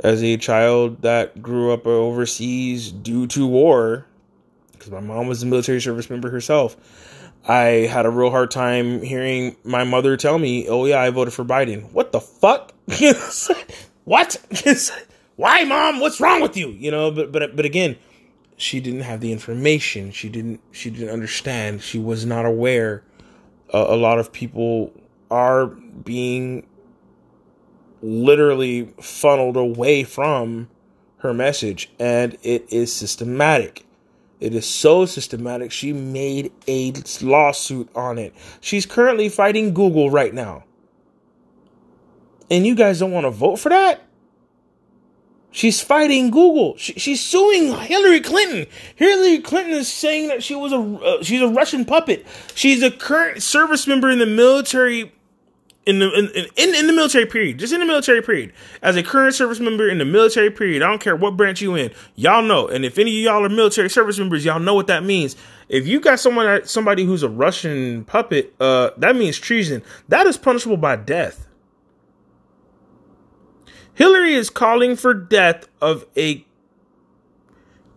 As 0.00 0.22
a 0.22 0.36
child 0.36 1.02
that 1.02 1.40
grew 1.40 1.72
up 1.72 1.86
overseas 1.86 2.90
due 2.90 3.28
to 3.28 3.46
war, 3.46 4.06
because 4.72 4.90
my 4.90 5.00
mom 5.00 5.28
was 5.28 5.42
a 5.42 5.46
military 5.46 5.80
service 5.80 6.10
member 6.10 6.30
herself, 6.30 6.76
I 7.46 7.86
had 7.86 8.06
a 8.06 8.10
real 8.10 8.30
hard 8.30 8.50
time 8.50 9.02
hearing 9.02 9.56
my 9.64 9.84
mother 9.84 10.16
tell 10.16 10.38
me, 10.38 10.68
"Oh 10.68 10.86
yeah, 10.86 11.00
I 11.00 11.10
voted 11.10 11.34
for 11.34 11.44
Biden." 11.44 11.92
What 11.92 12.12
the 12.12 12.20
fuck? 12.20 12.72
what? 14.04 14.36
Why, 15.36 15.64
mom? 15.64 16.00
What's 16.00 16.20
wrong 16.20 16.40
with 16.40 16.56
you? 16.56 16.68
You 16.70 16.90
know, 16.90 17.10
but 17.10 17.32
but 17.32 17.54
but 17.54 17.64
again, 17.64 17.96
she 18.56 18.80
didn't 18.80 19.00
have 19.00 19.20
the 19.20 19.32
information. 19.32 20.10
She 20.10 20.28
didn't 20.28 20.60
she 20.72 20.90
didn't 20.90 21.10
understand. 21.10 21.82
She 21.82 21.98
was 21.98 22.24
not 22.24 22.46
aware 22.46 23.04
a 23.74 23.96
lot 23.96 24.18
of 24.18 24.32
people 24.32 24.92
are 25.30 25.66
being 25.66 26.66
literally 28.02 28.92
funneled 29.00 29.56
away 29.56 30.04
from 30.04 30.68
her 31.18 31.34
message 31.34 31.90
and 31.98 32.36
it 32.42 32.64
is 32.70 32.92
systematic 32.92 33.84
it 34.40 34.54
is 34.54 34.66
so 34.66 35.06
systematic 35.06 35.70
she 35.70 35.92
made 35.92 36.52
a 36.66 36.92
lawsuit 37.22 37.88
on 37.94 38.18
it 38.18 38.34
she's 38.60 38.86
currently 38.86 39.28
fighting 39.28 39.74
google 39.74 40.10
right 40.10 40.34
now 40.34 40.64
and 42.50 42.66
you 42.66 42.74
guys 42.74 42.98
don't 42.98 43.12
want 43.12 43.24
to 43.24 43.30
vote 43.30 43.56
for 43.56 43.68
that 43.68 44.04
She's 45.54 45.80
fighting 45.80 46.32
Google. 46.32 46.76
She, 46.78 46.94
she's 46.94 47.20
suing 47.20 47.72
Hillary 47.78 48.20
Clinton. 48.20 48.66
Hillary 48.96 49.38
Clinton 49.38 49.74
is 49.74 49.86
saying 49.86 50.26
that 50.26 50.42
she 50.42 50.56
was 50.56 50.72
a 50.72 50.78
uh, 50.78 51.22
she's 51.22 51.40
a 51.40 51.46
Russian 51.46 51.84
puppet. 51.84 52.26
She's 52.56 52.82
a 52.82 52.90
current 52.90 53.40
service 53.40 53.86
member 53.86 54.10
in 54.10 54.18
the 54.18 54.26
military 54.26 55.12
in 55.86 55.98
the 55.98 56.10
in, 56.12 56.28
in, 56.56 56.74
in 56.74 56.86
the 56.86 56.92
military 56.92 57.26
period, 57.26 57.58
just 57.58 57.72
in 57.72 57.80
the 57.80 57.86
military 57.86 58.22
period, 58.22 58.52
as 58.82 58.96
a 58.96 59.02
current 59.02 59.34
service 59.34 59.60
member 59.60 59.88
in 59.88 59.98
the 59.98 60.04
military 60.04 60.50
period. 60.50 60.82
I 60.82 60.88
don't 60.88 61.00
care 61.00 61.16
what 61.16 61.36
branch 61.36 61.60
you 61.60 61.74
in, 61.74 61.92
y'all 62.14 62.42
know. 62.42 62.68
And 62.68 62.84
if 62.84 62.98
any 62.98 63.10
of 63.10 63.22
y'all 63.22 63.44
are 63.44 63.48
military 63.48 63.90
service 63.90 64.18
members, 64.18 64.44
y'all 64.44 64.60
know 64.60 64.74
what 64.74 64.86
that 64.86 65.04
means. 65.04 65.36
If 65.68 65.86
you 65.86 66.00
got 66.00 66.20
someone 66.20 66.66
somebody 66.66 67.04
who's 67.04 67.22
a 67.22 67.28
Russian 67.28 68.04
puppet, 68.04 68.54
uh, 68.60 68.90
that 68.98 69.16
means 69.16 69.38
treason. 69.38 69.82
That 70.08 70.26
is 70.26 70.36
punishable 70.36 70.76
by 70.76 70.96
death. 70.96 71.46
Hillary 73.94 74.34
is 74.34 74.50
calling 74.50 74.96
for 74.96 75.14
death 75.14 75.68
of 75.80 76.04
a 76.16 76.44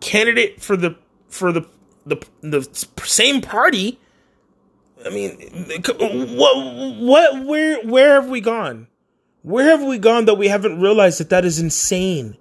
candidate 0.00 0.60
for 0.60 0.76
the 0.76 0.96
for 1.28 1.52
the 1.52 1.66
the 2.06 2.26
the 2.40 2.86
same 3.04 3.40
party. 3.40 3.98
I 5.04 5.10
mean, 5.10 5.38
what 6.36 6.98
what 6.98 7.44
where 7.46 7.80
where 7.86 8.20
have 8.20 8.28
we 8.28 8.40
gone? 8.40 8.88
Where 9.42 9.64
have 9.66 9.82
we 9.82 9.98
gone 9.98 10.24
that 10.26 10.34
we 10.34 10.48
haven't 10.48 10.80
realized 10.80 11.20
that 11.20 11.30
that 11.30 11.44
is 11.44 11.58
insane? 11.58 12.36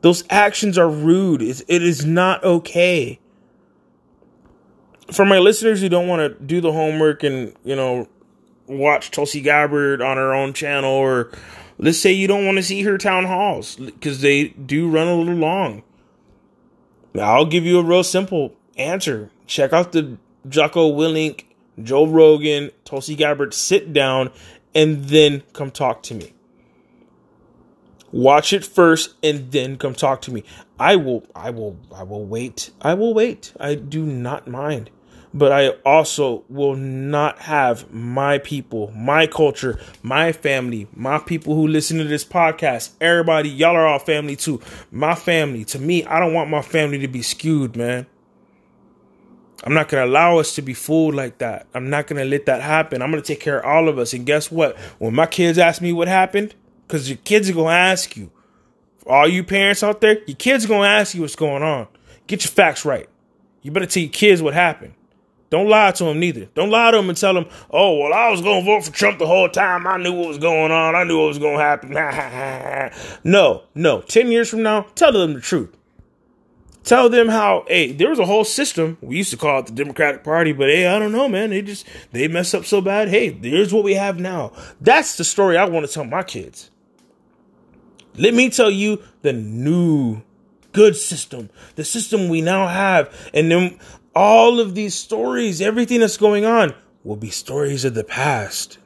Those 0.00 0.24
actions 0.30 0.76
are 0.78 0.88
rude. 0.88 1.42
It's, 1.42 1.62
it 1.66 1.82
is 1.82 2.04
not 2.04 2.44
okay. 2.44 3.20
For 5.10 5.24
my 5.24 5.38
listeners 5.38 5.80
who 5.80 5.88
don't 5.88 6.08
want 6.08 6.20
to 6.20 6.44
do 6.44 6.60
the 6.60 6.72
homework 6.72 7.22
and, 7.22 7.54
you 7.64 7.74
know, 7.74 8.08
watch 8.66 9.10
Tulsi 9.10 9.40
Gabbard 9.40 10.02
on 10.02 10.16
her 10.16 10.34
own 10.34 10.52
channel, 10.52 10.90
or 10.90 11.30
let's 11.78 11.98
say 11.98 12.12
you 12.12 12.28
don't 12.28 12.44
want 12.44 12.58
to 12.58 12.62
see 12.62 12.82
her 12.82 12.98
town 12.98 13.24
halls 13.24 13.76
because 13.76 14.20
they 14.20 14.48
do 14.48 14.88
run 14.88 15.08
a 15.08 15.14
little 15.14 15.34
long. 15.34 15.82
I'll 17.18 17.46
give 17.46 17.64
you 17.64 17.78
a 17.78 17.82
real 17.82 18.04
simple 18.04 18.54
answer. 18.76 19.30
Check 19.46 19.72
out 19.72 19.92
the 19.92 20.18
Jocko 20.48 20.92
Willink, 20.92 21.44
Joe 21.82 22.06
Rogan, 22.06 22.70
Tulsi 22.84 23.14
Gabbard 23.14 23.54
sit 23.54 23.92
down, 23.92 24.30
and 24.74 25.04
then 25.06 25.42
come 25.52 25.70
talk 25.70 26.02
to 26.04 26.14
me. 26.14 26.34
Watch 28.10 28.52
it 28.52 28.64
first 28.64 29.14
and 29.22 29.52
then 29.52 29.76
come 29.76 29.94
talk 29.94 30.22
to 30.22 30.32
me. 30.32 30.44
I 30.78 30.96
will 30.96 31.26
I 31.34 31.50
will 31.50 31.78
I 31.94 32.04
will 32.04 32.24
wait. 32.24 32.70
I 32.80 32.94
will 32.94 33.12
wait. 33.12 33.52
I 33.60 33.74
do 33.74 34.04
not 34.04 34.48
mind. 34.48 34.90
But 35.34 35.52
I 35.52 35.68
also 35.84 36.44
will 36.48 36.74
not 36.74 37.40
have 37.40 37.92
my 37.92 38.38
people, 38.38 38.90
my 38.92 39.26
culture, 39.26 39.78
my 40.02 40.32
family, 40.32 40.88
my 40.94 41.18
people 41.18 41.54
who 41.54 41.68
listen 41.68 41.98
to 41.98 42.04
this 42.04 42.24
podcast, 42.24 42.92
everybody, 42.98 43.50
y'all 43.50 43.76
are 43.76 43.86
all 43.86 43.98
family 43.98 44.36
too. 44.36 44.62
My 44.90 45.14
family, 45.14 45.66
to 45.66 45.78
me, 45.78 46.02
I 46.06 46.18
don't 46.18 46.32
want 46.32 46.48
my 46.48 46.62
family 46.62 46.98
to 47.00 47.08
be 47.08 47.20
skewed, 47.20 47.76
man. 47.76 48.06
I'm 49.64 49.74
not 49.74 49.88
going 49.88 50.04
to 50.04 50.10
allow 50.10 50.38
us 50.38 50.54
to 50.54 50.62
be 50.62 50.74
fooled 50.74 51.14
like 51.14 51.38
that. 51.38 51.66
I'm 51.74 51.90
not 51.90 52.06
going 52.06 52.22
to 52.22 52.24
let 52.24 52.46
that 52.46 52.62
happen. 52.62 53.02
I'm 53.02 53.10
going 53.10 53.22
to 53.22 53.26
take 53.26 53.40
care 53.40 53.58
of 53.58 53.64
all 53.64 53.88
of 53.88 53.98
us. 53.98 54.12
And 54.12 54.24
guess 54.24 54.52
what? 54.52 54.76
When 54.98 55.14
my 55.14 55.26
kids 55.26 55.58
ask 55.58 55.82
me 55.82 55.92
what 55.92 56.06
happened, 56.06 56.54
because 56.86 57.08
your 57.08 57.18
kids 57.18 57.50
are 57.50 57.54
going 57.54 57.72
to 57.72 57.78
ask 57.78 58.16
you. 58.16 58.30
For 58.98 59.12
all 59.12 59.28
you 59.28 59.42
parents 59.42 59.82
out 59.82 60.00
there, 60.00 60.18
your 60.26 60.36
kids 60.36 60.64
are 60.64 60.68
going 60.68 60.82
to 60.82 60.88
ask 60.88 61.14
you 61.14 61.22
what's 61.22 61.36
going 61.36 61.62
on. 61.62 61.88
Get 62.26 62.44
your 62.44 62.50
facts 62.50 62.84
right. 62.84 63.08
You 63.62 63.70
better 63.70 63.86
tell 63.86 64.02
your 64.02 64.12
kids 64.12 64.40
what 64.40 64.54
happened. 64.54 64.94
Don't 65.50 65.68
lie 65.68 65.90
to 65.92 66.04
them 66.04 66.20
neither. 66.20 66.44
Don't 66.54 66.70
lie 66.70 66.90
to 66.90 66.98
them 66.98 67.08
and 67.08 67.16
tell 67.16 67.32
them, 67.32 67.46
oh, 67.70 67.98
well, 67.98 68.12
I 68.12 68.30
was 68.30 68.42
going 68.42 68.64
to 68.64 68.66
vote 68.66 68.84
for 68.84 68.92
Trump 68.92 69.18
the 69.18 69.26
whole 69.26 69.48
time. 69.48 69.86
I 69.86 69.96
knew 69.96 70.12
what 70.12 70.28
was 70.28 70.38
going 70.38 70.70
on. 70.70 70.94
I 70.94 71.04
knew 71.04 71.18
what 71.18 71.28
was 71.28 71.38
going 71.38 71.56
to 71.56 71.62
happen. 71.62 73.20
no, 73.24 73.62
no. 73.74 74.02
10 74.02 74.30
years 74.30 74.50
from 74.50 74.62
now, 74.62 74.82
tell 74.94 75.12
them 75.12 75.32
the 75.32 75.40
truth. 75.40 75.74
Tell 76.88 77.10
them 77.10 77.28
how, 77.28 77.66
hey, 77.68 77.92
there 77.92 78.08
was 78.08 78.18
a 78.18 78.24
whole 78.24 78.44
system. 78.44 78.96
We 79.02 79.18
used 79.18 79.30
to 79.32 79.36
call 79.36 79.58
it 79.58 79.66
the 79.66 79.72
Democratic 79.72 80.24
Party, 80.24 80.52
but 80.52 80.70
hey, 80.70 80.86
I 80.86 80.98
don't 80.98 81.12
know, 81.12 81.28
man. 81.28 81.50
They 81.50 81.60
just, 81.60 81.86
they 82.12 82.28
mess 82.28 82.54
up 82.54 82.64
so 82.64 82.80
bad. 82.80 83.10
Hey, 83.10 83.30
here's 83.30 83.74
what 83.74 83.84
we 83.84 83.92
have 83.92 84.18
now. 84.18 84.52
That's 84.80 85.14
the 85.18 85.24
story 85.24 85.58
I 85.58 85.66
want 85.66 85.86
to 85.86 85.92
tell 85.92 86.04
my 86.04 86.22
kids. 86.22 86.70
Let 88.14 88.32
me 88.32 88.48
tell 88.48 88.70
you 88.70 89.02
the 89.20 89.34
new 89.34 90.22
good 90.72 90.96
system, 90.96 91.50
the 91.74 91.84
system 91.84 92.30
we 92.30 92.40
now 92.40 92.68
have. 92.68 93.14
And 93.34 93.50
then 93.50 93.78
all 94.14 94.58
of 94.58 94.74
these 94.74 94.94
stories, 94.94 95.60
everything 95.60 96.00
that's 96.00 96.16
going 96.16 96.46
on, 96.46 96.72
will 97.04 97.16
be 97.16 97.28
stories 97.28 97.84
of 97.84 97.92
the 97.92 98.02
past. 98.02 98.78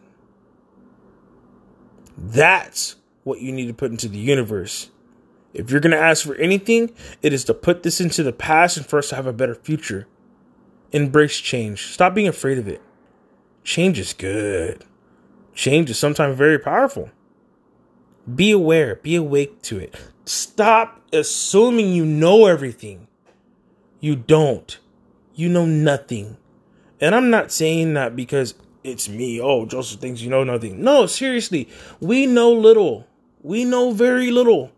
That's 2.19 2.97
what 3.23 3.41
you 3.41 3.53
need 3.53 3.69
to 3.69 3.75
put 3.75 3.93
into 3.93 4.09
the 4.09 4.19
universe. 4.19 4.91
If 5.55 5.71
you're 5.71 5.81
going 5.81 5.97
to 5.97 6.03
ask 6.03 6.25
for 6.25 6.35
anything, 6.37 6.93
it 7.21 7.33
is 7.33 7.45
to 7.45 7.55
put 7.55 7.83
this 7.83 8.01
into 8.01 8.23
the 8.23 8.33
past 8.33 8.77
and 8.77 8.87
for 8.87 8.99
us 8.99 9.11
to 9.11 9.17
have 9.17 9.27
a 9.27 9.33
better 9.33 9.55
future. 9.55 10.07
Embrace 10.93 11.38
change. 11.38 11.87
Stop 11.87 12.15
being 12.15 12.29
afraid 12.29 12.59
of 12.59 12.69
it. 12.69 12.81
Change 13.65 13.99
is 13.99 14.12
good. 14.12 14.85
Change 15.55 15.91
is 15.91 15.99
sometimes 15.99 16.37
very 16.37 16.59
powerful. 16.59 17.11
Be 18.33 18.51
aware, 18.51 18.97
be 18.97 19.17
awake 19.17 19.62
to 19.62 19.79
it. 19.79 19.95
Stop 20.25 21.01
assuming 21.12 21.93
you 21.93 22.05
know 22.05 22.47
everything. 22.47 23.09
You 24.01 24.17
don't. 24.17 24.79
You 25.35 25.49
know 25.49 25.67
nothing. 25.67 26.37
And 27.01 27.15
I'm 27.15 27.31
not 27.31 27.53
saying 27.53 27.95
that 27.95 28.15
because 28.15 28.55
it's 28.85 29.09
me. 29.09 29.41
Oh, 29.41 29.67
Joseph 29.67 30.01
thinks 30.01 30.21
you 30.21 30.31
know 30.31 30.45
nothing. 30.45 30.83
No, 30.83 31.07
seriously. 31.07 31.69
We 32.01 32.27
know 32.27 32.53
little. 32.53 33.07
We 33.43 33.65
know 33.65 33.93
very 33.93 34.31
little. 34.31 34.73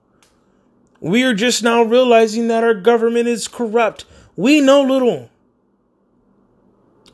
We 1.05 1.23
are 1.25 1.35
just 1.35 1.63
now 1.63 1.83
realizing 1.83 2.49
that 2.49 2.65
our 2.65 2.73
government 2.73 3.29
is 3.29 3.47
corrupt. 3.47 4.07
We 4.37 4.63
know 4.63 4.81
little. 4.81 5.29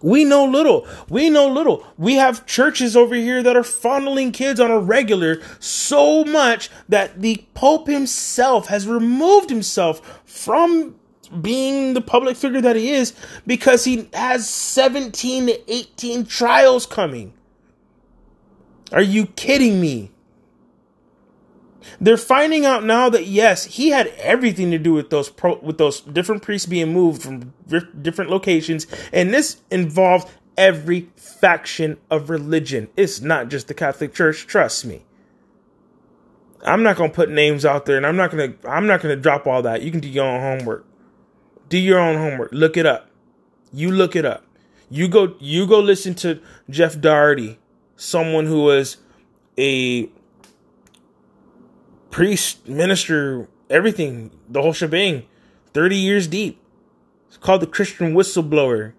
We 0.00 0.24
know 0.24 0.44
little. 0.44 0.87
We 1.09 1.29
know 1.29 1.48
little. 1.48 1.85
We 1.98 2.14
have 2.14 2.46
churches 2.46 2.96
over 2.96 3.16
here 3.16 3.42
that 3.42 3.57
are 3.57 3.64
fondling 3.64 4.31
kids 4.31 4.61
on 4.61 4.70
a 4.70 4.79
regular 4.79 5.42
so 5.59 6.22
much 6.22 6.70
that 6.88 7.20
the 7.20 7.44
Pope 7.55 7.88
himself 7.88 8.68
has 8.68 8.87
removed 8.87 9.50
himself 9.50 10.22
from 10.24 10.94
being 11.42 11.94
the 11.94 12.00
public 12.00 12.37
figure 12.37 12.61
that 12.61 12.76
he 12.76 12.92
is 12.92 13.12
because 13.44 13.85
he 13.85 14.09
has 14.14 14.48
17 14.48 15.48
to 15.48 15.72
18 15.72 16.26
trials 16.26 16.87
coming. 16.87 17.33
Are 18.92 19.03
you 19.03 19.26
kidding 19.26 19.81
me? 19.81 20.12
They're 22.00 22.16
finding 22.16 22.64
out 22.64 22.85
now 22.85 23.09
that 23.11 23.26
yes, 23.26 23.64
he 23.64 23.90
had 23.90 24.09
everything 24.18 24.70
to 24.70 24.79
do 24.79 24.92
with 24.92 25.11
those 25.11 25.29
pro, 25.29 25.59
with 25.59 25.79
those 25.79 26.00
different 26.00 26.42
priests 26.42 26.66
being 26.66 26.92
moved 26.92 27.22
from 27.22 27.55
different 28.00 28.31
locations, 28.31 28.87
and 29.12 29.33
this 29.33 29.61
involved 29.70 30.29
every 30.57 31.09
faction 31.16 31.96
of 32.11 32.29
religion. 32.29 32.88
It's 32.96 33.20
not 33.20 33.48
just 33.48 33.68
the 33.68 33.74
Catholic 33.74 34.14
Church. 34.14 34.46
Trust 34.46 34.85
me. 34.85 35.05
I'm 36.62 36.83
not 36.83 36.96
gonna 36.96 37.12
put 37.12 37.31
names 37.31 37.64
out 37.64 37.87
there, 37.87 37.96
and 37.96 38.07
I'm 38.07 38.16
not 38.16 38.31
gonna 38.31 38.55
I'm 38.68 38.87
not 38.87 39.00
gonna 39.00 39.16
drop 39.16 39.46
all 39.46 39.62
that. 39.62 39.83
You 39.83 39.90
can 39.90 40.00
do 40.00 40.09
your 40.09 40.26
own 40.26 40.40
homework. 40.40 40.87
Do 41.68 41.79
your 41.79 41.98
own 41.98 42.16
homework. 42.16 42.50
Look 42.53 42.76
it 42.76 42.85
up. 42.85 43.09
You 43.72 43.90
look 43.90 44.14
it 44.14 44.24
up. 44.24 44.44
You 44.90 45.09
go 45.09 45.35
you 45.38 45.66
go 45.66 45.81
listen 45.81 46.14
to 46.16 46.40
Jeff 46.68 47.00
Doherty, 47.00 47.59
someone 47.96 48.46
who 48.46 48.62
was 48.62 48.98
a 49.57 50.11
priest, 52.11 52.68
minister, 52.68 53.49
everything, 53.68 54.31
the 54.49 54.62
whole 54.62 54.73
shebang, 54.73 55.25
30 55.73 55.96
years 55.96 56.27
deep. 56.27 56.61
It's 57.29 57.37
called 57.37 57.62
The 57.62 57.66
Christian 57.66 58.14
Whistleblower. 58.14 58.92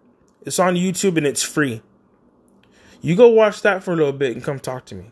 It's 0.44 0.60
on 0.60 0.76
YouTube 0.76 1.18
and 1.18 1.28
it's 1.28 1.44
free. 1.44 1.82
You 3.02 3.16
go 3.16 3.28
watch 3.28 3.62
that 3.62 3.84
for 3.84 3.94
a 3.94 3.96
little 3.96 4.14
bit 4.14 4.34
and 4.34 4.44
come 4.44 4.60
talk 4.60 4.86
to 4.86 4.96
me. 4.96 5.12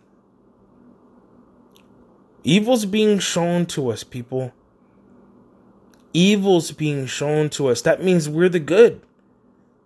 Evil's 2.44 2.86
being 2.86 3.20
shown 3.20 3.66
to 3.68 3.90
us, 3.90 4.04
people. 4.04 4.54
Evil's 6.14 6.72
being 6.72 7.06
shown 7.06 7.50
to 7.52 7.68
us. 7.68 7.82
That 7.82 8.04
means 8.04 8.30
we're 8.30 8.50
the 8.50 8.60
good. 8.60 9.02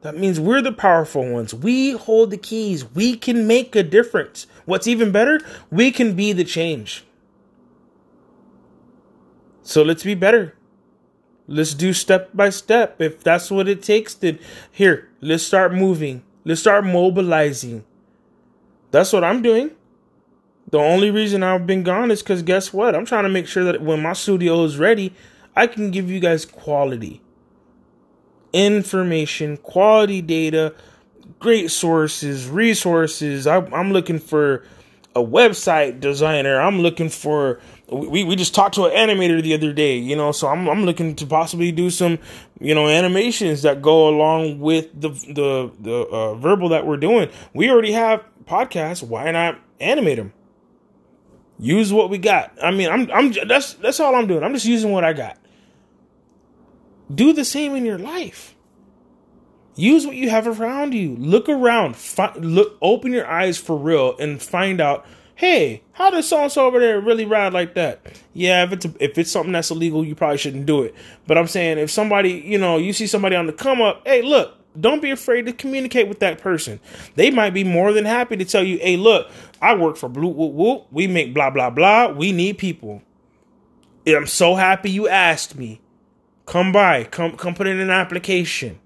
That 0.02 0.17
means 0.17 0.39
we're 0.39 0.62
the 0.62 0.73
powerful 0.73 1.30
ones. 1.30 1.54
We 1.54 1.93
hold 1.93 2.30
the 2.30 2.38
keys. 2.38 2.86
We 2.93 3.15
can 3.15 3.47
make 3.47 3.76
a 3.76 3.84
difference. 3.84 4.47
What's 4.65 4.88
even 4.88 5.12
better, 5.12 5.39
we 5.71 5.91
can 5.91 6.15
be 6.15 6.34
the 6.34 6.43
change. 6.43 7.06
So 9.63 9.82
let's 9.82 10.04
be 10.04 10.13
better. 10.13 10.56
Let's 11.47 11.73
do 11.73 11.93
step 11.93 12.30
by 12.34 12.49
step. 12.49 13.02
If 13.02 13.23
that's 13.23 13.49
what 13.52 13.67
it 13.67 13.82
takes, 13.82 14.13
then 14.13 14.39
here, 14.71 15.10
let's 15.21 15.43
start 15.43 15.73
moving. 15.73 16.23
Let's 16.45 16.62
start 16.62 16.86
mobilizing. 16.86 17.84
That's 18.91 19.12
what 19.12 19.23
I'm 19.23 19.41
doing. 19.41 19.71
The 20.69 20.78
only 20.78 21.12
reason 21.12 21.43
I've 21.43 21.67
been 21.67 21.84
gone 21.84 22.12
is 22.12 22.21
because 22.21 22.43
guess 22.43 22.71
what? 22.71 22.95
I'm 22.95 23.06
trying 23.06 23.23
to 23.23 23.30
make 23.30 23.47
sure 23.47 23.63
that 23.63 23.82
when 23.82 24.02
my 24.02 24.13
studio 24.13 24.63
is 24.63 24.78
ready, 24.78 25.13
I 25.56 25.67
can 25.67 25.91
give 25.91 26.10
you 26.10 26.19
guys 26.19 26.45
quality 26.45 27.21
information, 28.54 29.58
quality 29.58 30.21
data, 30.21 30.73
great 31.39 31.71
sources, 31.71 32.47
resources. 32.47 33.47
I, 33.47 33.58
am 33.58 33.91
looking 33.91 34.19
for 34.19 34.63
a 35.15 35.21
website 35.21 35.99
designer. 35.99 36.60
I'm 36.60 36.80
looking 36.80 37.10
for 37.10 37.60
we, 37.89 38.23
we 38.23 38.36
just 38.36 38.56
talked 38.56 38.76
to 38.76 38.86
an 38.86 38.91
animator 38.91 39.41
the 39.41 39.54
other 39.54 39.73
day, 39.73 39.97
you 39.97 40.15
know, 40.15 40.32
so 40.32 40.47
I'm 40.47 40.67
I'm 40.67 40.84
looking 40.86 41.15
to 41.15 41.26
possibly 41.26 41.71
do 41.71 41.89
some, 41.89 42.19
you 42.60 42.73
know, 42.73 42.88
animations 42.88 43.62
that 43.62 43.82
go 43.82 44.08
along 44.08 44.60
with 44.60 44.89
the 44.99 45.10
the 45.10 45.71
the 45.80 45.93
uh, 45.93 46.36
verbal 46.36 46.69
that 46.69 46.86
we're 46.86 46.97
doing. 46.97 47.30
We 47.54 47.69
already 47.69 47.91
have 47.91 48.23
podcasts. 48.45 49.04
Why 49.04 49.30
not 49.32 49.60
animate 49.80 50.17
them? 50.17 50.34
Use 51.60 51.93
what 51.93 52.10
we 52.10 52.17
got. 52.17 52.54
I 52.62 52.71
mean, 52.71 52.89
I'm 52.89 53.12
I'm 53.12 53.34
that's 53.47 53.76
that's 53.76 53.99
all 53.99 54.15
I'm 54.15 54.28
doing. 54.28 54.43
I'm 54.43 54.54
just 54.54 54.65
using 54.65 54.91
what 54.91 55.04
I 55.04 55.13
got. 55.13 55.38
Do 57.13 57.34
the 57.34 57.45
same 57.45 57.76
in 57.76 57.86
your 57.86 57.99
life. 57.99 58.52
Use 59.75 60.05
what 60.05 60.15
you 60.15 60.29
have 60.29 60.47
around 60.47 60.93
you. 60.93 61.15
Look 61.15 61.49
around. 61.49 61.95
Fi- 61.95 62.36
look. 62.36 62.77
Open 62.81 63.12
your 63.12 63.27
eyes 63.27 63.57
for 63.57 63.75
real 63.75 64.15
and 64.17 64.41
find 64.41 64.79
out 64.79 65.05
hey, 65.36 65.83
how 65.93 66.09
does 66.09 66.27
so 66.27 66.41
and 66.43 66.51
so 66.51 66.65
over 66.65 66.79
there 66.79 67.01
really 67.01 67.25
ride 67.25 67.53
like 67.53 67.73
that? 67.75 68.21
Yeah, 68.33 68.63
if 68.63 68.71
it's 68.71 68.86
a, 68.86 68.93
if 68.99 69.17
it's 69.17 69.31
something 69.31 69.51
that's 69.51 69.71
illegal, 69.71 70.05
you 70.05 70.15
probably 70.15 70.38
shouldn't 70.38 70.65
do 70.65 70.83
it. 70.83 70.95
But 71.27 71.38
I'm 71.38 71.47
saying 71.47 71.79
if 71.79 71.91
somebody, 71.91 72.31
you 72.31 72.57
know, 72.57 72.77
you 72.77 72.93
see 72.93 73.07
somebody 73.07 73.36
on 73.36 73.47
the 73.47 73.53
come 73.53 73.81
up, 73.81 74.01
hey, 74.05 74.21
look, 74.21 74.55
don't 74.79 75.01
be 75.01 75.12
afraid 75.12 75.45
to 75.45 75.53
communicate 75.53 76.07
with 76.07 76.19
that 76.19 76.39
person. 76.39 76.79
They 77.15 77.29
might 77.29 77.53
be 77.53 77.63
more 77.63 77.93
than 77.93 78.05
happy 78.05 78.38
to 78.38 78.45
tell 78.45 78.63
you, 78.63 78.77
hey, 78.79 78.97
look, 78.97 79.29
I 79.62 79.75
work 79.75 79.97
for 79.97 80.09
Blue 80.09 80.29
Whoop 80.29 80.53
Whoop. 80.53 80.88
We 80.91 81.07
make 81.07 81.33
blah 81.33 81.49
blah 81.49 81.69
blah. 81.69 82.07
We 82.07 82.31
need 82.31 82.57
people. 82.57 83.01
I'm 84.07 84.27
so 84.27 84.55
happy 84.55 84.91
you 84.91 85.07
asked 85.07 85.55
me. 85.57 85.79
Come 86.45 86.71
by, 86.71 87.05
come 87.05 87.38
come 87.38 87.53
put 87.53 87.67
in 87.67 87.79
an 87.79 87.89
application. 87.89 88.79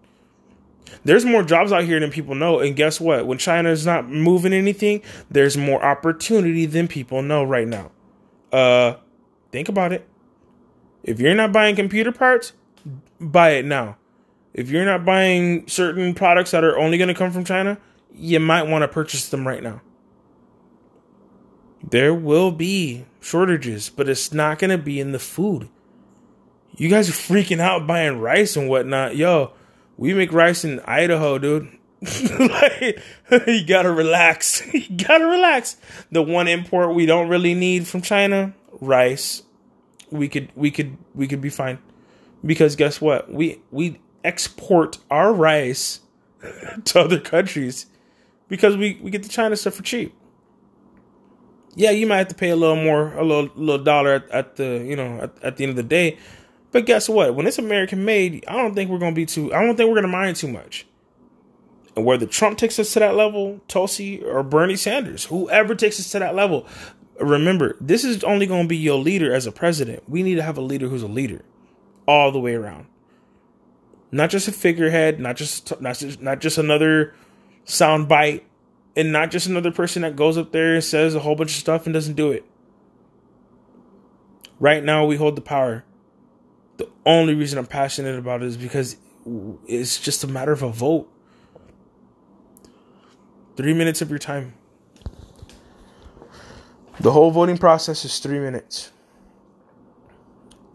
There's 1.03 1.25
more 1.25 1.43
jobs 1.43 1.71
out 1.71 1.83
here 1.83 1.99
than 1.99 2.11
people 2.11 2.35
know, 2.35 2.59
and 2.59 2.75
guess 2.75 2.99
what? 2.99 3.25
When 3.25 3.37
China 3.37 3.69
is 3.69 3.85
not 3.85 4.07
moving 4.09 4.53
anything, 4.53 5.01
there's 5.29 5.57
more 5.57 5.83
opportunity 5.83 6.65
than 6.65 6.87
people 6.87 7.21
know 7.21 7.43
right 7.43 7.67
now. 7.67 7.91
Uh, 8.51 8.95
think 9.51 9.69
about 9.69 9.93
it. 9.93 10.07
If 11.03 11.19
you're 11.19 11.35
not 11.35 11.51
buying 11.51 11.75
computer 11.75 12.11
parts, 12.11 12.53
buy 13.19 13.51
it 13.51 13.65
now. 13.65 13.97
If 14.53 14.69
you're 14.69 14.85
not 14.85 15.05
buying 15.05 15.67
certain 15.67 16.13
products 16.13 16.51
that 16.51 16.63
are 16.63 16.77
only 16.77 16.97
going 16.97 17.09
to 17.09 17.13
come 17.13 17.31
from 17.31 17.45
China, 17.45 17.77
you 18.13 18.39
might 18.39 18.63
want 18.63 18.81
to 18.81 18.87
purchase 18.87 19.29
them 19.29 19.47
right 19.47 19.61
now. 19.61 19.81
There 21.87 22.13
will 22.13 22.51
be 22.51 23.05
shortages, 23.21 23.89
but 23.89 24.09
it's 24.09 24.33
not 24.33 24.59
going 24.59 24.71
to 24.71 24.77
be 24.77 24.99
in 24.99 25.11
the 25.11 25.19
food. 25.19 25.69
You 26.75 26.89
guys 26.89 27.09
are 27.09 27.13
freaking 27.13 27.59
out 27.59 27.87
buying 27.87 28.19
rice 28.19 28.55
and 28.55 28.67
whatnot. 28.67 29.15
Yo, 29.15 29.53
we 29.97 30.13
make 30.13 30.31
rice 30.31 30.63
in 30.63 30.79
Idaho, 30.81 31.37
dude. 31.37 31.69
like, 32.39 33.01
you 33.47 33.65
gotta 33.65 33.91
relax. 33.91 34.63
you 34.73 34.95
gotta 34.95 35.25
relax. 35.25 35.77
The 36.11 36.21
one 36.21 36.47
import 36.47 36.93
we 36.95 37.05
don't 37.05 37.27
really 37.27 37.53
need 37.53 37.87
from 37.87 38.01
China, 38.01 38.53
rice. 38.79 39.43
We 40.09 40.29
could, 40.29 40.51
we 40.55 40.71
could, 40.71 40.97
we 41.13 41.27
could 41.27 41.41
be 41.41 41.49
fine. 41.49 41.79
Because 42.45 42.75
guess 42.75 43.01
what? 43.01 43.31
We 43.31 43.61
we 43.71 43.99
export 44.23 44.99
our 45.09 45.33
rice 45.33 46.01
to 46.85 46.99
other 46.99 47.19
countries 47.19 47.87
because 48.47 48.77
we, 48.77 48.99
we 49.01 49.09
get 49.09 49.23
the 49.23 49.29
China 49.29 49.55
stuff 49.55 49.73
for 49.73 49.83
cheap 49.83 50.13
yeah, 51.77 51.91
you 51.91 52.07
might 52.07 52.17
have 52.17 52.27
to 52.29 52.35
pay 52.35 52.49
a 52.49 52.55
little 52.55 52.75
more, 52.75 53.13
a 53.13 53.23
little 53.23 53.51
little 53.55 53.83
dollar 53.83 54.13
at, 54.13 54.29
at 54.31 54.55
the 54.55 54.83
you 54.83 54.95
know 54.95 55.21
at, 55.21 55.43
at, 55.43 55.57
the 55.57 55.63
end 55.63 55.69
of 55.69 55.75
the 55.75 55.83
day. 55.83 56.17
But 56.71 56.85
guess 56.85 57.07
what? 57.07 57.35
When 57.35 57.47
it's 57.47 57.57
American 57.57 58.05
made, 58.05 58.43
I 58.47 58.53
don't 58.53 58.75
think 58.75 58.89
we're 58.89 58.99
gonna 58.99 59.15
be 59.15 59.25
too. 59.25 59.53
I 59.53 59.63
don't 59.63 59.75
think 59.75 59.89
we're 59.89 59.95
gonna 59.95 60.07
mind 60.07 60.35
too 60.35 60.47
much. 60.47 60.85
And 61.95 62.05
whether 62.05 62.25
Trump 62.25 62.57
takes 62.57 62.77
us 62.77 62.93
to 62.93 62.99
that 62.99 63.15
level, 63.15 63.61
Tulsi 63.67 64.21
or 64.23 64.43
Bernie 64.43 64.75
Sanders, 64.75 65.25
whoever 65.25 65.73
takes 65.75 65.99
us 65.99 66.11
to 66.11 66.19
that 66.19 66.35
level, 66.35 66.67
remember 67.19 67.75
this 67.81 68.03
is 68.03 68.23
only 68.23 68.45
gonna 68.45 68.67
be 68.67 68.77
your 68.77 68.99
leader 68.99 69.33
as 69.33 69.47
a 69.47 69.51
president. 69.51 70.07
We 70.07 70.23
need 70.23 70.35
to 70.35 70.43
have 70.43 70.57
a 70.57 70.61
leader 70.61 70.87
who's 70.87 71.03
a 71.03 71.07
leader, 71.07 71.43
all 72.07 72.31
the 72.31 72.39
way 72.39 72.53
around. 72.53 72.87
Not 74.11 74.29
just 74.29 74.47
a 74.47 74.51
figurehead, 74.51 75.19
not 75.19 75.35
just 75.35 75.79
not 75.81 75.97
just 75.97 76.21
not 76.21 76.39
just 76.39 76.57
another 76.57 77.13
soundbite 77.65 78.43
and 78.95 79.11
not 79.11 79.31
just 79.31 79.47
another 79.47 79.71
person 79.71 80.01
that 80.01 80.15
goes 80.15 80.37
up 80.37 80.51
there 80.51 80.75
and 80.75 80.83
says 80.83 81.13
a 81.13 81.19
whole 81.19 81.35
bunch 81.35 81.51
of 81.51 81.57
stuff 81.57 81.85
and 81.85 81.93
doesn't 81.93 82.15
do 82.15 82.31
it. 82.31 82.45
Right 84.59 84.83
now, 84.83 85.05
we 85.05 85.17
hold 85.17 85.35
the 85.35 85.41
power. 85.41 85.83
The 86.77 86.89
only 87.05 87.35
reason 87.35 87.57
I'm 87.59 87.65
passionate 87.65 88.17
about 88.17 88.41
it 88.41 88.47
is 88.47 88.57
because 88.57 88.97
it's 89.67 89.99
just 89.99 90.23
a 90.23 90.27
matter 90.27 90.51
of 90.51 90.63
a 90.63 90.69
vote. 90.69 91.11
Three 93.55 93.73
minutes 93.73 94.01
of 94.01 94.09
your 94.09 94.19
time. 94.19 94.53
The 96.99 97.11
whole 97.11 97.31
voting 97.31 97.57
process 97.57 98.05
is 98.05 98.19
three 98.19 98.39
minutes. 98.39 98.91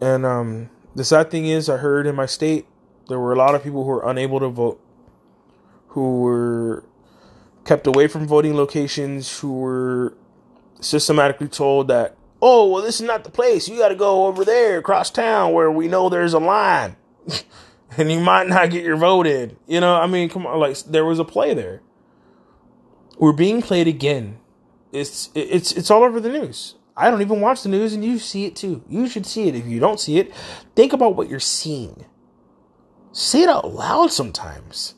And 0.01 0.25
um, 0.25 0.69
the 0.95 1.03
sad 1.03 1.31
thing 1.31 1.45
is, 1.45 1.69
I 1.69 1.77
heard 1.77 2.07
in 2.07 2.15
my 2.15 2.25
state 2.25 2.65
there 3.07 3.19
were 3.19 3.33
a 3.33 3.37
lot 3.37 3.55
of 3.55 3.63
people 3.63 3.83
who 3.83 3.89
were 3.89 4.09
unable 4.09 4.39
to 4.39 4.49
vote, 4.49 4.81
who 5.89 6.21
were 6.21 6.83
kept 7.65 7.87
away 7.87 8.07
from 8.07 8.27
voting 8.27 8.55
locations 8.55 9.39
who 9.39 9.57
were 9.57 10.17
systematically 10.81 11.47
told 11.47 11.87
that, 11.87 12.17
oh, 12.45 12.67
well, 12.67 12.83
this 12.83 12.95
is 12.95 13.07
not 13.07 13.23
the 13.23 13.29
place. 13.29 13.69
You 13.69 13.77
got 13.77 13.87
to 13.87 13.95
go 13.95 14.25
over 14.25 14.43
there 14.43 14.77
across 14.77 15.09
town 15.09 15.53
where 15.53 15.71
we 15.71 15.87
know 15.87 16.09
there's 16.09 16.33
a 16.33 16.39
line. 16.39 16.97
and 17.97 18.11
you 18.11 18.19
might 18.19 18.49
not 18.49 18.69
get 18.69 18.83
your 18.83 18.97
vote 18.97 19.25
in. 19.25 19.55
You 19.65 19.79
know, 19.79 19.95
I 19.95 20.07
mean, 20.07 20.27
come 20.27 20.45
on, 20.45 20.59
like 20.59 20.77
there 20.79 21.05
was 21.05 21.19
a 21.19 21.23
play 21.23 21.53
there. 21.53 21.81
We're 23.17 23.31
being 23.31 23.61
played 23.61 23.87
again. 23.87 24.39
It's 24.91 25.29
it's 25.33 25.71
it's 25.71 25.89
all 25.89 26.03
over 26.03 26.19
the 26.19 26.29
news. 26.29 26.75
I 26.97 27.09
don't 27.09 27.21
even 27.21 27.39
watch 27.39 27.63
the 27.63 27.69
news 27.69 27.93
and 27.93 28.03
you 28.03 28.19
see 28.19 28.45
it 28.45 28.57
too. 28.57 28.83
You 28.89 29.07
should 29.07 29.25
see 29.25 29.47
it. 29.47 29.55
If 29.55 29.65
you 29.65 29.79
don't 29.79 29.99
see 29.99 30.19
it, 30.19 30.31
think 30.75 30.91
about 30.91 31.15
what 31.15 31.29
you're 31.29 31.39
seeing. 31.39 32.05
Say 33.13 33.43
it 33.43 33.49
out 33.49 33.73
loud 33.73 34.11
sometimes. 34.11 34.95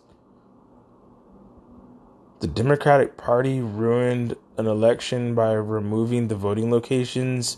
The 2.39 2.47
Democratic 2.47 3.15
Party 3.15 3.61
ruined 3.61 4.35
an 4.57 4.67
election 4.67 5.35
by 5.35 5.53
removing 5.53 6.27
the 6.27 6.35
voting 6.35 6.71
locations 6.71 7.57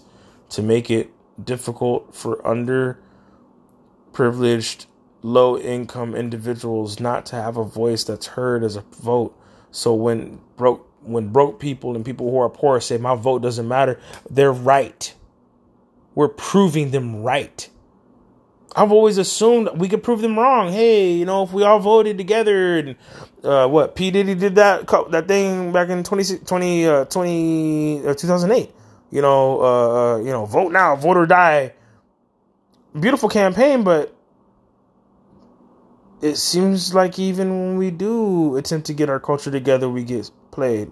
to 0.50 0.62
make 0.62 0.90
it 0.90 1.12
difficult 1.44 2.16
for 2.16 2.38
underprivileged, 2.38 4.86
low 5.22 5.58
income 5.58 6.16
individuals 6.16 7.00
not 7.00 7.26
to 7.28 7.36
have 7.36 7.58
a 7.58 7.64
voice 7.64 8.04
that's 8.04 8.28
heard 8.28 8.64
as 8.64 8.76
a 8.76 8.84
vote. 9.02 9.38
So 9.72 9.94
when 9.94 10.42
broke 10.56 10.86
when 11.02 11.30
broke 11.30 11.60
people 11.60 11.96
and 11.96 12.04
people 12.04 12.30
who 12.30 12.40
are 12.40 12.50
poor 12.50 12.82
say 12.82 12.98
my 12.98 13.16
vote 13.16 13.42
doesn't 13.42 13.68
matter, 13.68 14.00
they're 14.30 14.52
right. 14.52 15.14
We're 16.16 16.28
proving 16.28 16.92
them 16.92 17.24
right. 17.24 17.70
I've 18.78 18.92
always 18.92 19.18
assumed 19.18 19.70
we 19.76 19.90
could 19.90 20.04
prove 20.04 20.22
them 20.22 20.38
wrong. 20.38 20.72
Hey, 20.72 21.12
you 21.14 21.26
know, 21.26 21.42
if 21.42 21.52
we 21.52 21.64
all 21.64 21.80
voted 21.80 22.20
together 22.20 22.78
and 22.78 22.96
uh, 23.44 23.68
what 23.68 23.96
P 23.96 24.12
Diddy 24.12 24.36
did 24.36 24.54
that 24.56 24.88
that 25.10 25.28
thing 25.28 25.72
back 25.72 25.90
in 25.90 26.04
20, 26.04 26.38
20, 26.40 26.86
uh, 26.86 27.06
20 27.06 28.08
uh, 28.08 28.14
2008. 28.14 28.72
You 29.10 29.22
know, 29.22 29.62
uh, 29.62 29.66
uh, 29.66 30.18
you 30.20 30.32
know, 30.32 30.46
vote 30.46 30.72
now, 30.72 30.96
vote 30.96 31.18
or 31.18 31.26
die. 31.26 31.74
Beautiful 33.00 33.30
campaign, 33.30 33.84
but 33.84 34.16
it 36.22 36.36
seems 36.36 36.94
like 36.94 37.18
even 37.18 37.50
when 37.50 37.78
we 37.78 37.90
do 37.90 38.58
attempt 38.58 38.88
to 38.88 38.94
get 38.94 39.10
our 39.10 39.20
culture 39.20 39.50
together, 39.50 39.90
we 39.90 40.04
get 40.04 40.30
played. 40.52 40.92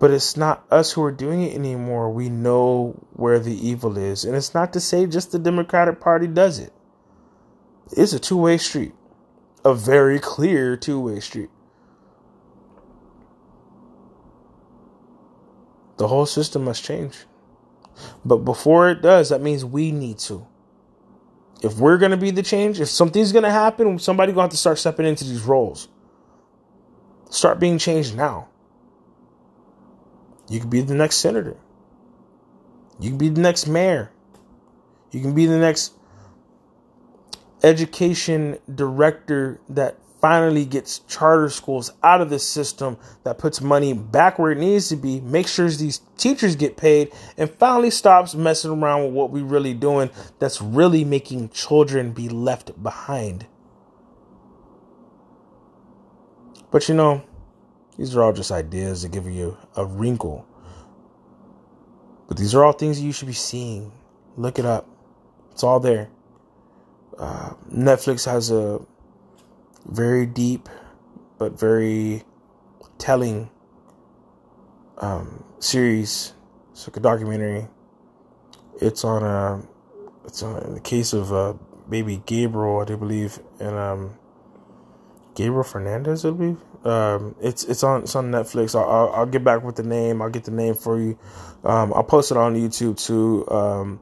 But 0.00 0.10
it's 0.10 0.36
not 0.36 0.64
us 0.70 0.92
who 0.92 1.02
are 1.04 1.12
doing 1.12 1.42
it 1.42 1.54
anymore. 1.54 2.10
We 2.10 2.30
know 2.30 3.06
where 3.12 3.38
the 3.38 3.54
evil 3.54 3.98
is. 3.98 4.24
And 4.24 4.34
it's 4.34 4.54
not 4.54 4.72
to 4.72 4.80
say 4.80 5.06
just 5.06 5.30
the 5.30 5.38
Democratic 5.38 6.00
Party 6.00 6.26
does 6.26 6.58
it. 6.58 6.72
It's 7.92 8.14
a 8.14 8.18
two 8.18 8.38
way 8.38 8.56
street, 8.58 8.94
a 9.64 9.74
very 9.74 10.18
clear 10.18 10.76
two 10.76 10.98
way 10.98 11.20
street. 11.20 11.50
The 15.98 16.08
whole 16.08 16.26
system 16.26 16.64
must 16.64 16.82
change. 16.82 17.26
But 18.24 18.38
before 18.38 18.88
it 18.88 19.02
does, 19.02 19.28
that 19.28 19.42
means 19.42 19.64
we 19.66 19.92
need 19.92 20.18
to. 20.20 20.46
If 21.62 21.76
we're 21.76 21.98
going 21.98 22.12
to 22.12 22.16
be 22.16 22.30
the 22.30 22.42
change, 22.42 22.80
if 22.80 22.88
something's 22.88 23.32
going 23.32 23.42
to 23.44 23.50
happen, 23.50 23.98
somebody's 23.98 24.34
going 24.34 24.44
to 24.44 24.46
have 24.46 24.50
to 24.52 24.56
start 24.56 24.78
stepping 24.78 25.04
into 25.04 25.24
these 25.24 25.42
roles. 25.42 25.88
Start 27.28 27.60
being 27.60 27.76
changed 27.76 28.16
now. 28.16 28.49
You 30.50 30.58
can 30.58 30.68
be 30.68 30.80
the 30.80 30.94
next 30.94 31.18
senator. 31.18 31.56
You 32.98 33.10
can 33.10 33.18
be 33.18 33.28
the 33.28 33.40
next 33.40 33.68
mayor. 33.68 34.10
You 35.12 35.20
can 35.20 35.32
be 35.32 35.46
the 35.46 35.58
next 35.58 35.94
education 37.62 38.58
director 38.74 39.60
that 39.68 39.96
finally 40.20 40.64
gets 40.64 40.98
charter 41.00 41.48
schools 41.48 41.92
out 42.02 42.20
of 42.20 42.30
the 42.30 42.38
system 42.38 42.98
that 43.22 43.38
puts 43.38 43.60
money 43.60 43.92
back 43.92 44.38
where 44.38 44.50
it 44.50 44.58
needs 44.58 44.88
to 44.88 44.96
be, 44.96 45.20
makes 45.20 45.54
sure 45.54 45.68
these 45.70 46.00
teachers 46.18 46.56
get 46.56 46.76
paid, 46.76 47.12
and 47.38 47.48
finally 47.48 47.90
stops 47.90 48.34
messing 48.34 48.72
around 48.72 49.04
with 49.04 49.12
what 49.12 49.30
we're 49.30 49.44
really 49.44 49.72
doing 49.72 50.10
that's 50.40 50.60
really 50.60 51.04
making 51.04 51.48
children 51.50 52.12
be 52.12 52.28
left 52.28 52.82
behind. 52.82 53.46
But 56.70 56.88
you 56.88 56.94
know, 56.94 57.22
these 58.00 58.16
are 58.16 58.22
all 58.22 58.32
just 58.32 58.50
ideas 58.50 59.02
to 59.02 59.10
give 59.10 59.26
you 59.26 59.58
a 59.76 59.84
wrinkle. 59.84 60.46
But 62.28 62.38
these 62.38 62.54
are 62.54 62.64
all 62.64 62.72
things 62.72 62.98
you 62.98 63.12
should 63.12 63.28
be 63.28 63.34
seeing. 63.34 63.92
Look 64.38 64.58
it 64.58 64.64
up. 64.64 64.88
It's 65.50 65.62
all 65.62 65.80
there. 65.80 66.08
Uh, 67.18 67.50
Netflix 67.70 68.24
has 68.24 68.50
a 68.50 68.80
very 69.84 70.24
deep 70.24 70.70
but 71.36 71.60
very 71.60 72.24
telling 72.96 73.50
um, 74.96 75.44
series. 75.58 76.32
It's 76.72 76.88
like 76.88 76.96
a 76.96 77.00
documentary. 77.00 77.68
It's 78.80 79.04
on 79.04 79.22
a. 79.22 79.26
Uh, 79.26 79.62
it's 80.24 80.42
on 80.42 80.72
the 80.72 80.80
case 80.80 81.12
of 81.12 81.34
uh, 81.34 81.52
baby 81.86 82.22
Gabriel, 82.24 82.80
I 82.80 82.86
do 82.86 82.96
believe, 82.96 83.40
and 83.58 83.76
um, 83.76 84.18
Gabriel 85.34 85.64
Fernandez, 85.64 86.24
I 86.24 86.30
believe. 86.30 86.56
Um, 86.84 87.34
it's 87.40 87.64
it's 87.64 87.82
on 87.82 88.02
it's 88.02 88.16
on 88.16 88.30
Netflix. 88.30 88.74
I'll, 88.74 88.88
I'll, 88.88 89.12
I'll 89.12 89.26
get 89.26 89.44
back 89.44 89.62
with 89.62 89.76
the 89.76 89.82
name. 89.82 90.22
I'll 90.22 90.30
get 90.30 90.44
the 90.44 90.50
name 90.50 90.74
for 90.74 90.98
you. 90.98 91.18
Um, 91.64 91.92
I'll 91.94 92.04
post 92.04 92.30
it 92.30 92.36
on 92.36 92.54
YouTube 92.54 93.04
too. 93.04 93.46
Um, 93.50 94.00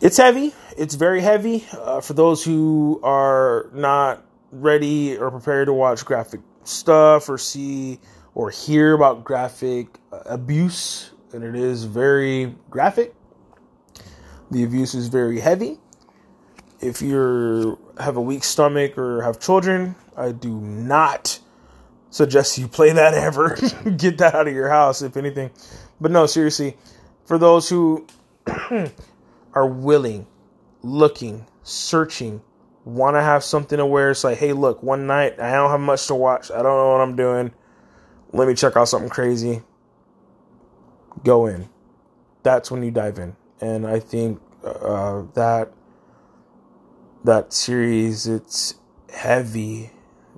it's 0.00 0.16
heavy. 0.16 0.54
It's 0.76 0.94
very 0.94 1.20
heavy 1.20 1.66
uh, 1.72 2.00
for 2.00 2.14
those 2.14 2.44
who 2.44 3.00
are 3.02 3.68
not 3.74 4.24
ready 4.52 5.18
or 5.18 5.30
prepared 5.30 5.66
to 5.66 5.72
watch 5.72 6.04
graphic 6.04 6.40
stuff 6.64 7.28
or 7.28 7.36
see 7.36 7.98
or 8.34 8.50
hear 8.50 8.94
about 8.94 9.24
graphic 9.24 9.98
uh, 10.12 10.20
abuse, 10.26 11.10
and 11.32 11.42
it 11.42 11.56
is 11.56 11.84
very 11.84 12.54
graphic. 12.70 13.14
The 14.50 14.64
abuse 14.64 14.94
is 14.94 15.08
very 15.08 15.40
heavy. 15.40 15.78
If 16.80 17.02
you 17.02 17.78
have 17.98 18.16
a 18.16 18.20
weak 18.20 18.44
stomach 18.44 18.96
or 18.96 19.22
have 19.22 19.40
children, 19.40 19.96
I 20.18 20.32
do 20.32 20.60
not 20.60 21.38
suggest 22.10 22.58
you 22.58 22.68
play 22.68 22.92
that 22.92 23.14
ever. 23.14 23.56
Get 23.96 24.18
that 24.18 24.34
out 24.34 24.48
of 24.48 24.54
your 24.54 24.68
house, 24.68 25.02
if 25.02 25.16
anything. 25.16 25.50
But 26.00 26.10
no, 26.10 26.26
seriously, 26.26 26.76
for 27.24 27.38
those 27.38 27.68
who 27.68 28.06
are 29.54 29.66
willing, 29.66 30.26
looking, 30.82 31.46
searching, 31.62 32.42
want 32.84 33.16
to 33.16 33.22
have 33.22 33.44
something 33.44 33.78
to 33.78 33.86
wear, 33.86 34.10
it's 34.10 34.24
like, 34.24 34.38
hey, 34.38 34.52
look, 34.52 34.82
one 34.82 35.06
night 35.06 35.38
I 35.38 35.52
don't 35.52 35.70
have 35.70 35.80
much 35.80 36.06
to 36.06 36.14
watch. 36.14 36.50
I 36.50 36.56
don't 36.56 36.64
know 36.64 36.92
what 36.92 37.00
I'm 37.00 37.16
doing. 37.16 37.52
Let 38.32 38.48
me 38.48 38.54
check 38.54 38.76
out 38.76 38.88
something 38.88 39.10
crazy. 39.10 39.62
Go 41.24 41.46
in. 41.46 41.68
That's 42.42 42.70
when 42.70 42.82
you 42.82 42.90
dive 42.90 43.18
in, 43.18 43.36
and 43.60 43.86
I 43.86 43.98
think 43.98 44.40
uh, 44.64 45.24
that 45.34 45.72
that 47.24 47.52
series 47.52 48.26
it's 48.26 48.74
heavy, 49.12 49.90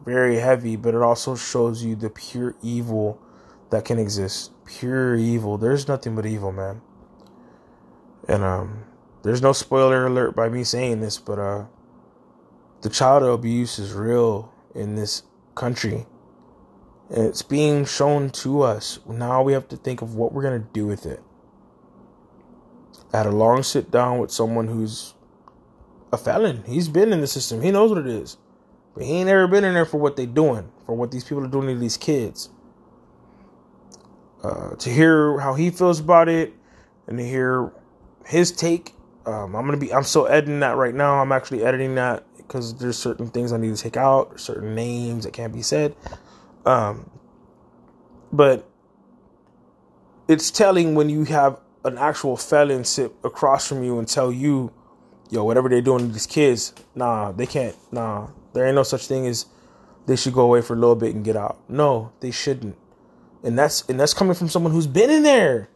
very 0.05 0.37
heavy, 0.37 0.77
but 0.77 0.95
it 0.95 1.03
also 1.03 1.37
shows 1.37 1.85
you 1.85 1.95
the 1.97 2.11
pure 2.11 2.55
evil 2.63 3.21
that 3.71 3.85
can 3.85 3.99
exist. 3.99 4.53
Pure 4.65 5.17
evil. 5.17 5.59
There's 5.59 5.89
nothing 5.89 6.17
but 6.17 6.27
evil, 6.27 6.53
man. 6.53 6.81
And 8.29 8.43
um, 8.43 8.85
there's 9.23 9.43
no 9.43 9.53
spoiler 9.53 10.07
alert 10.07 10.35
by 10.35 10.49
me 10.49 10.65
saying 10.65 11.01
this, 11.01 11.19
but 11.19 11.39
uh, 11.39 11.65
the 12.83 12.89
child 12.89 13.23
abuse 13.23 13.79
is 13.79 13.93
real 13.93 14.53
in 14.75 14.95
this 14.95 15.23
country. 15.55 16.07
And 17.11 17.27
it's 17.27 17.43
being 17.43 17.85
shown 17.85 18.31
to 18.31 18.63
us. 18.63 19.01
Now 19.07 19.43
we 19.43 19.53
have 19.53 19.69
to 19.69 19.77
think 19.77 20.01
of 20.01 20.15
what 20.15 20.33
we're 20.33 20.43
going 20.43 20.63
to 20.63 20.69
do 20.73 20.87
with 20.87 21.07
it. 21.07 21.23
I 23.13 23.19
had 23.19 23.27
a 23.27 23.33
long 23.33 23.65
sit 23.65 23.91
down 23.91 24.19
with 24.19 24.31
someone 24.31 24.69
who's 24.69 25.15
a 26.13 26.17
felon. 26.17 26.63
He's 26.67 26.89
been 26.89 27.13
in 27.13 27.21
the 27.21 27.27
system. 27.27 27.61
He 27.63 27.73
knows 27.73 27.91
what 27.91 27.99
it 27.99 28.07
is. 28.07 28.37
But 29.01 29.07
he 29.07 29.15
ain't 29.15 29.31
ever 29.31 29.49
been 29.49 29.65
in 29.65 29.73
there 29.73 29.87
for 29.87 29.97
what 29.97 30.17
they 30.17 30.27
doing, 30.27 30.71
for 30.85 30.95
what 30.95 31.11
these 31.11 31.25
people 31.25 31.43
are 31.43 31.49
doing 31.49 31.69
to 31.69 31.75
these 31.75 31.97
kids. 31.97 32.51
Uh, 34.45 34.77
to 34.77 34.91
hear 34.91 35.39
how 35.39 35.55
he 35.55 35.71
feels 35.71 36.01
about 36.01 36.29
it 36.29 36.53
and 37.07 37.17
to 37.17 37.25
hear 37.25 37.73
his 38.27 38.53
take, 38.53 38.93
um, 39.25 39.57
I'm 39.57 39.65
gonna 39.65 39.79
be. 39.79 39.91
I'm 39.91 40.03
still 40.03 40.29
editing 40.29 40.61
that 40.61 40.77
right 40.77 40.95
now. 40.95 41.15
I'm 41.15 41.33
actually 41.33 41.65
editing 41.65 41.95
that 41.95 42.27
because 42.37 42.77
there's 42.77 42.99
certain 42.99 43.29
things 43.29 43.55
I 43.55 43.57
need 43.57 43.75
to 43.75 43.83
take 43.83 43.97
out, 43.97 44.39
certain 44.39 44.75
names 44.75 45.25
that 45.25 45.33
can't 45.33 45.55
be 45.55 45.63
said. 45.63 45.97
Um, 46.67 47.09
but 48.31 48.69
it's 50.29 50.51
telling 50.51 50.95
when 50.95 51.09
you 51.09 51.25
have 51.25 51.59
an 51.87 51.97
actual 51.97 52.37
felon 52.37 52.85
sit 52.85 53.15
across 53.25 53.67
from 53.67 53.83
you 53.83 53.99
and 53.99 54.07
tell 54.07 54.31
you, 54.31 54.75
yo, 55.31 55.43
whatever 55.43 55.71
they're 55.71 55.81
doing 55.81 56.01
to 56.01 56.13
these 56.13 56.27
kids, 56.27 56.75
nah, 56.95 57.33
they 57.33 57.47
can't, 57.47 57.77
nah, 57.91 58.29
there 58.53 58.67
ain't 58.67 58.75
no 58.75 58.83
such 58.83 59.07
thing 59.07 59.27
as 59.27 59.47
they 60.07 60.17
should 60.17 60.33
go 60.33 60.43
away 60.43 60.63
for 60.63 60.75
a 60.75 60.77
little 60.77 60.97
bit 60.97 61.15
and 61.15 61.25
get 61.25 61.37
out. 61.37 61.59
No, 61.69 62.13
they 62.21 62.31
shouldn't. 62.31 62.77
And 63.43 63.59
that's 63.59 63.89
and 63.89 63.99
that's 63.99 64.15
coming 64.15 64.35
from 64.35 64.49
someone 64.49 64.73
who's 64.73 64.87
been 64.87 65.11
in 65.11 65.23
there. 65.23 65.69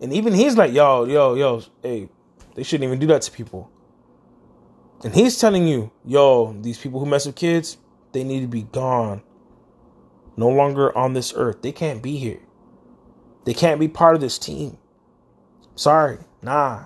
And 0.00 0.12
even 0.12 0.32
he's 0.32 0.56
like, 0.56 0.72
yo, 0.72 1.04
yo, 1.04 1.34
yo, 1.34 1.62
hey, 1.82 2.08
they 2.54 2.62
shouldn't 2.62 2.86
even 2.86 2.98
do 2.98 3.06
that 3.08 3.22
to 3.22 3.30
people. 3.30 3.70
And 5.02 5.14
he's 5.14 5.38
telling 5.38 5.68
you, 5.68 5.90
yo, 6.04 6.52
these 6.60 6.78
people 6.78 7.00
who 7.00 7.06
mess 7.06 7.26
with 7.26 7.36
kids, 7.36 7.76
they 8.12 8.24
need 8.24 8.40
to 8.40 8.46
be 8.46 8.62
gone. 8.62 9.22
No 10.36 10.48
longer 10.48 10.96
on 10.96 11.12
this 11.12 11.32
earth. 11.36 11.62
They 11.62 11.72
can't 11.72 12.02
be 12.02 12.16
here. 12.16 12.40
They 13.44 13.54
can't 13.54 13.78
be 13.78 13.88
part 13.88 14.14
of 14.14 14.20
this 14.20 14.38
team. 14.38 14.78
Sorry. 15.76 16.18
Nah. 16.42 16.84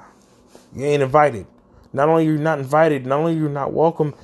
You 0.74 0.84
ain't 0.84 1.02
invited. 1.02 1.46
Not 1.92 2.08
only 2.08 2.24
you're 2.24 2.38
not 2.38 2.58
invited, 2.58 3.06
not 3.06 3.20
only 3.20 3.34
you're 3.34 3.48
not 3.48 3.72
welcome, 3.72 4.14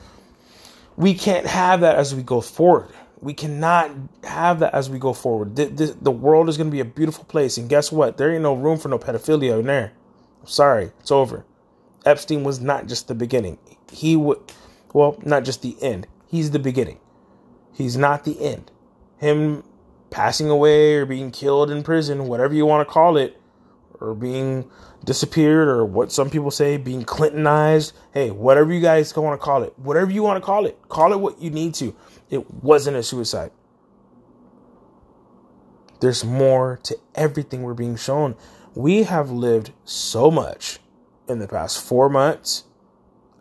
we 0.96 1.14
can't 1.14 1.46
have 1.46 1.80
that 1.80 1.96
as 1.96 2.14
we 2.14 2.22
go 2.22 2.40
forward. 2.40 2.90
We 3.20 3.34
cannot 3.34 3.90
have 4.24 4.60
that 4.60 4.74
as 4.74 4.90
we 4.90 4.98
go 4.98 5.12
forward. 5.12 5.56
The, 5.56 5.66
the, 5.66 5.96
the 6.00 6.10
world 6.10 6.48
is 6.48 6.56
going 6.56 6.68
to 6.68 6.72
be 6.72 6.80
a 6.80 6.84
beautiful 6.84 7.24
place. 7.24 7.56
And 7.56 7.68
guess 7.68 7.90
what? 7.90 8.18
There 8.18 8.32
ain't 8.32 8.42
no 8.42 8.54
room 8.54 8.78
for 8.78 8.88
no 8.88 8.98
pedophilia 8.98 9.58
in 9.60 9.66
there. 9.66 9.92
sorry. 10.44 10.92
It's 11.00 11.10
over. 11.10 11.46
Epstein 12.04 12.44
was 12.44 12.60
not 12.60 12.86
just 12.86 13.08
the 13.08 13.14
beginning. 13.14 13.58
He 13.90 14.14
would, 14.14 14.38
well, 14.92 15.18
not 15.24 15.44
just 15.44 15.62
the 15.62 15.76
end. 15.80 16.06
He's 16.26 16.50
the 16.50 16.58
beginning. 16.58 16.98
He's 17.72 17.96
not 17.96 18.24
the 18.24 18.38
end. 18.40 18.70
Him 19.16 19.64
passing 20.10 20.50
away 20.50 20.96
or 20.96 21.06
being 21.06 21.30
killed 21.30 21.70
in 21.70 21.82
prison, 21.82 22.26
whatever 22.26 22.54
you 22.54 22.66
want 22.66 22.86
to 22.86 22.92
call 22.92 23.16
it, 23.16 23.40
or 24.00 24.14
being 24.14 24.70
disappeared, 25.04 25.68
or 25.68 25.84
what 25.84 26.10
some 26.10 26.30
people 26.30 26.50
say, 26.50 26.76
being 26.76 27.04
Clintonized. 27.04 27.92
Hey, 28.12 28.30
whatever 28.30 28.72
you 28.72 28.80
guys 28.80 29.14
want 29.16 29.38
to 29.38 29.44
call 29.44 29.62
it, 29.62 29.78
whatever 29.78 30.10
you 30.10 30.22
want 30.22 30.42
to 30.42 30.44
call 30.44 30.66
it, 30.66 30.78
call 30.88 31.12
it 31.12 31.20
what 31.20 31.40
you 31.40 31.50
need 31.50 31.74
to. 31.74 31.94
It 32.30 32.50
wasn't 32.52 32.96
a 32.96 33.02
suicide. 33.02 33.50
There's 36.00 36.24
more 36.24 36.78
to 36.82 36.98
everything 37.14 37.62
we're 37.62 37.74
being 37.74 37.96
shown. 37.96 38.36
We 38.74 39.04
have 39.04 39.30
lived 39.30 39.72
so 39.84 40.30
much 40.30 40.80
in 41.28 41.38
the 41.38 41.48
past 41.48 41.82
four 41.82 42.08
months. 42.08 42.64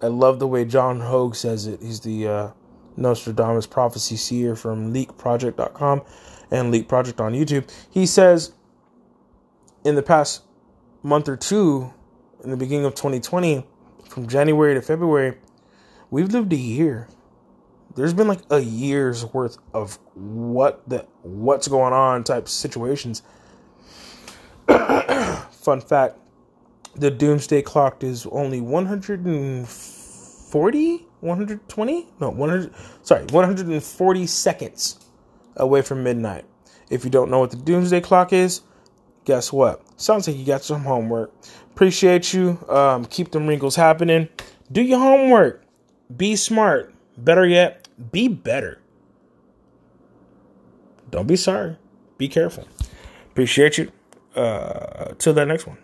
I 0.02 0.08
love 0.08 0.40
the 0.40 0.48
way 0.48 0.66
John 0.66 1.02
Hogue 1.02 1.36
says 1.36 1.66
it. 1.66 1.82
He's 1.82 2.02
the 2.02 2.28
uh, 2.28 2.52
Nostradamus 2.96 3.68
prophecy 3.68 4.16
seer 4.16 4.56
from 4.56 4.94
leakproject.com 4.94 6.04
and 6.52 6.72
Leak 6.72 6.88
Project 6.88 7.20
on 7.20 7.34
YouTube. 7.34 7.70
He 7.90 8.06
says 8.06 8.54
in 9.84 9.96
the 9.96 10.04
past 10.04 10.44
month 11.04 11.28
or 11.28 11.38
two, 11.38 11.94
in 12.44 12.50
the 12.50 12.58
beginning 12.58 12.86
of 12.86 12.96
2020, 12.96 13.68
from 14.08 14.28
January 14.28 14.74
to 14.74 14.82
February, 14.82 15.38
we've 16.10 16.32
lived 16.32 16.52
a 16.54 16.58
year. 16.58 17.08
There's 17.96 18.14
been 18.14 18.28
like 18.28 18.42
a 18.50 18.60
year's 18.60 19.24
worth 19.26 19.58
of 19.74 20.00
what 20.16 20.82
the 20.90 21.06
what's 21.22 21.68
going 21.68 21.94
on 21.94 22.24
type 22.24 22.50
situations. 22.50 23.22
Fun 24.68 25.82
fact: 25.82 26.18
the 26.96 27.12
doomsday 27.12 27.62
clock 27.62 28.04
is 28.04 28.26
only 28.28 28.62
140, 28.62 31.08
120, 31.20 32.08
no 32.20 32.30
100. 32.30 32.74
Sorry, 33.04 33.26
140 33.26 34.28
seconds 34.28 35.00
away 35.56 35.84
from 35.84 36.04
midnight. 36.04 36.46
If 36.90 37.04
you 37.04 37.12
don't 37.12 37.30
know 37.30 37.40
what 37.40 37.52
the 37.52 37.58
doomsday 37.58 38.02
clock 38.02 38.34
is, 38.34 38.62
guess 39.26 39.54
what? 39.54 39.83
Sounds 39.98 40.28
like 40.28 40.38
you 40.38 40.46
got 40.46 40.64
some 40.64 40.84
homework. 40.84 41.32
Appreciate 41.72 42.34
you. 42.34 42.60
Um, 42.70 43.06
keep 43.06 43.32
them 43.32 43.48
wrinkles 43.48 43.76
happening. 43.76 44.30
Do 44.72 44.82
your 44.82 45.00
homework. 45.00 45.64
Be 46.16 46.36
smart. 46.36 46.94
Better 47.18 47.46
yet, 47.46 47.88
be 48.12 48.28
better. 48.28 48.80
Don't 51.12 51.28
be 51.28 51.36
sorry. 51.36 51.78
Be 52.18 52.28
careful. 52.28 52.68
Appreciate 53.32 53.78
you. 53.78 53.92
Uh, 54.36 55.14
till 55.20 55.34
that 55.34 55.48
next 55.48 55.68
one. 55.68 55.78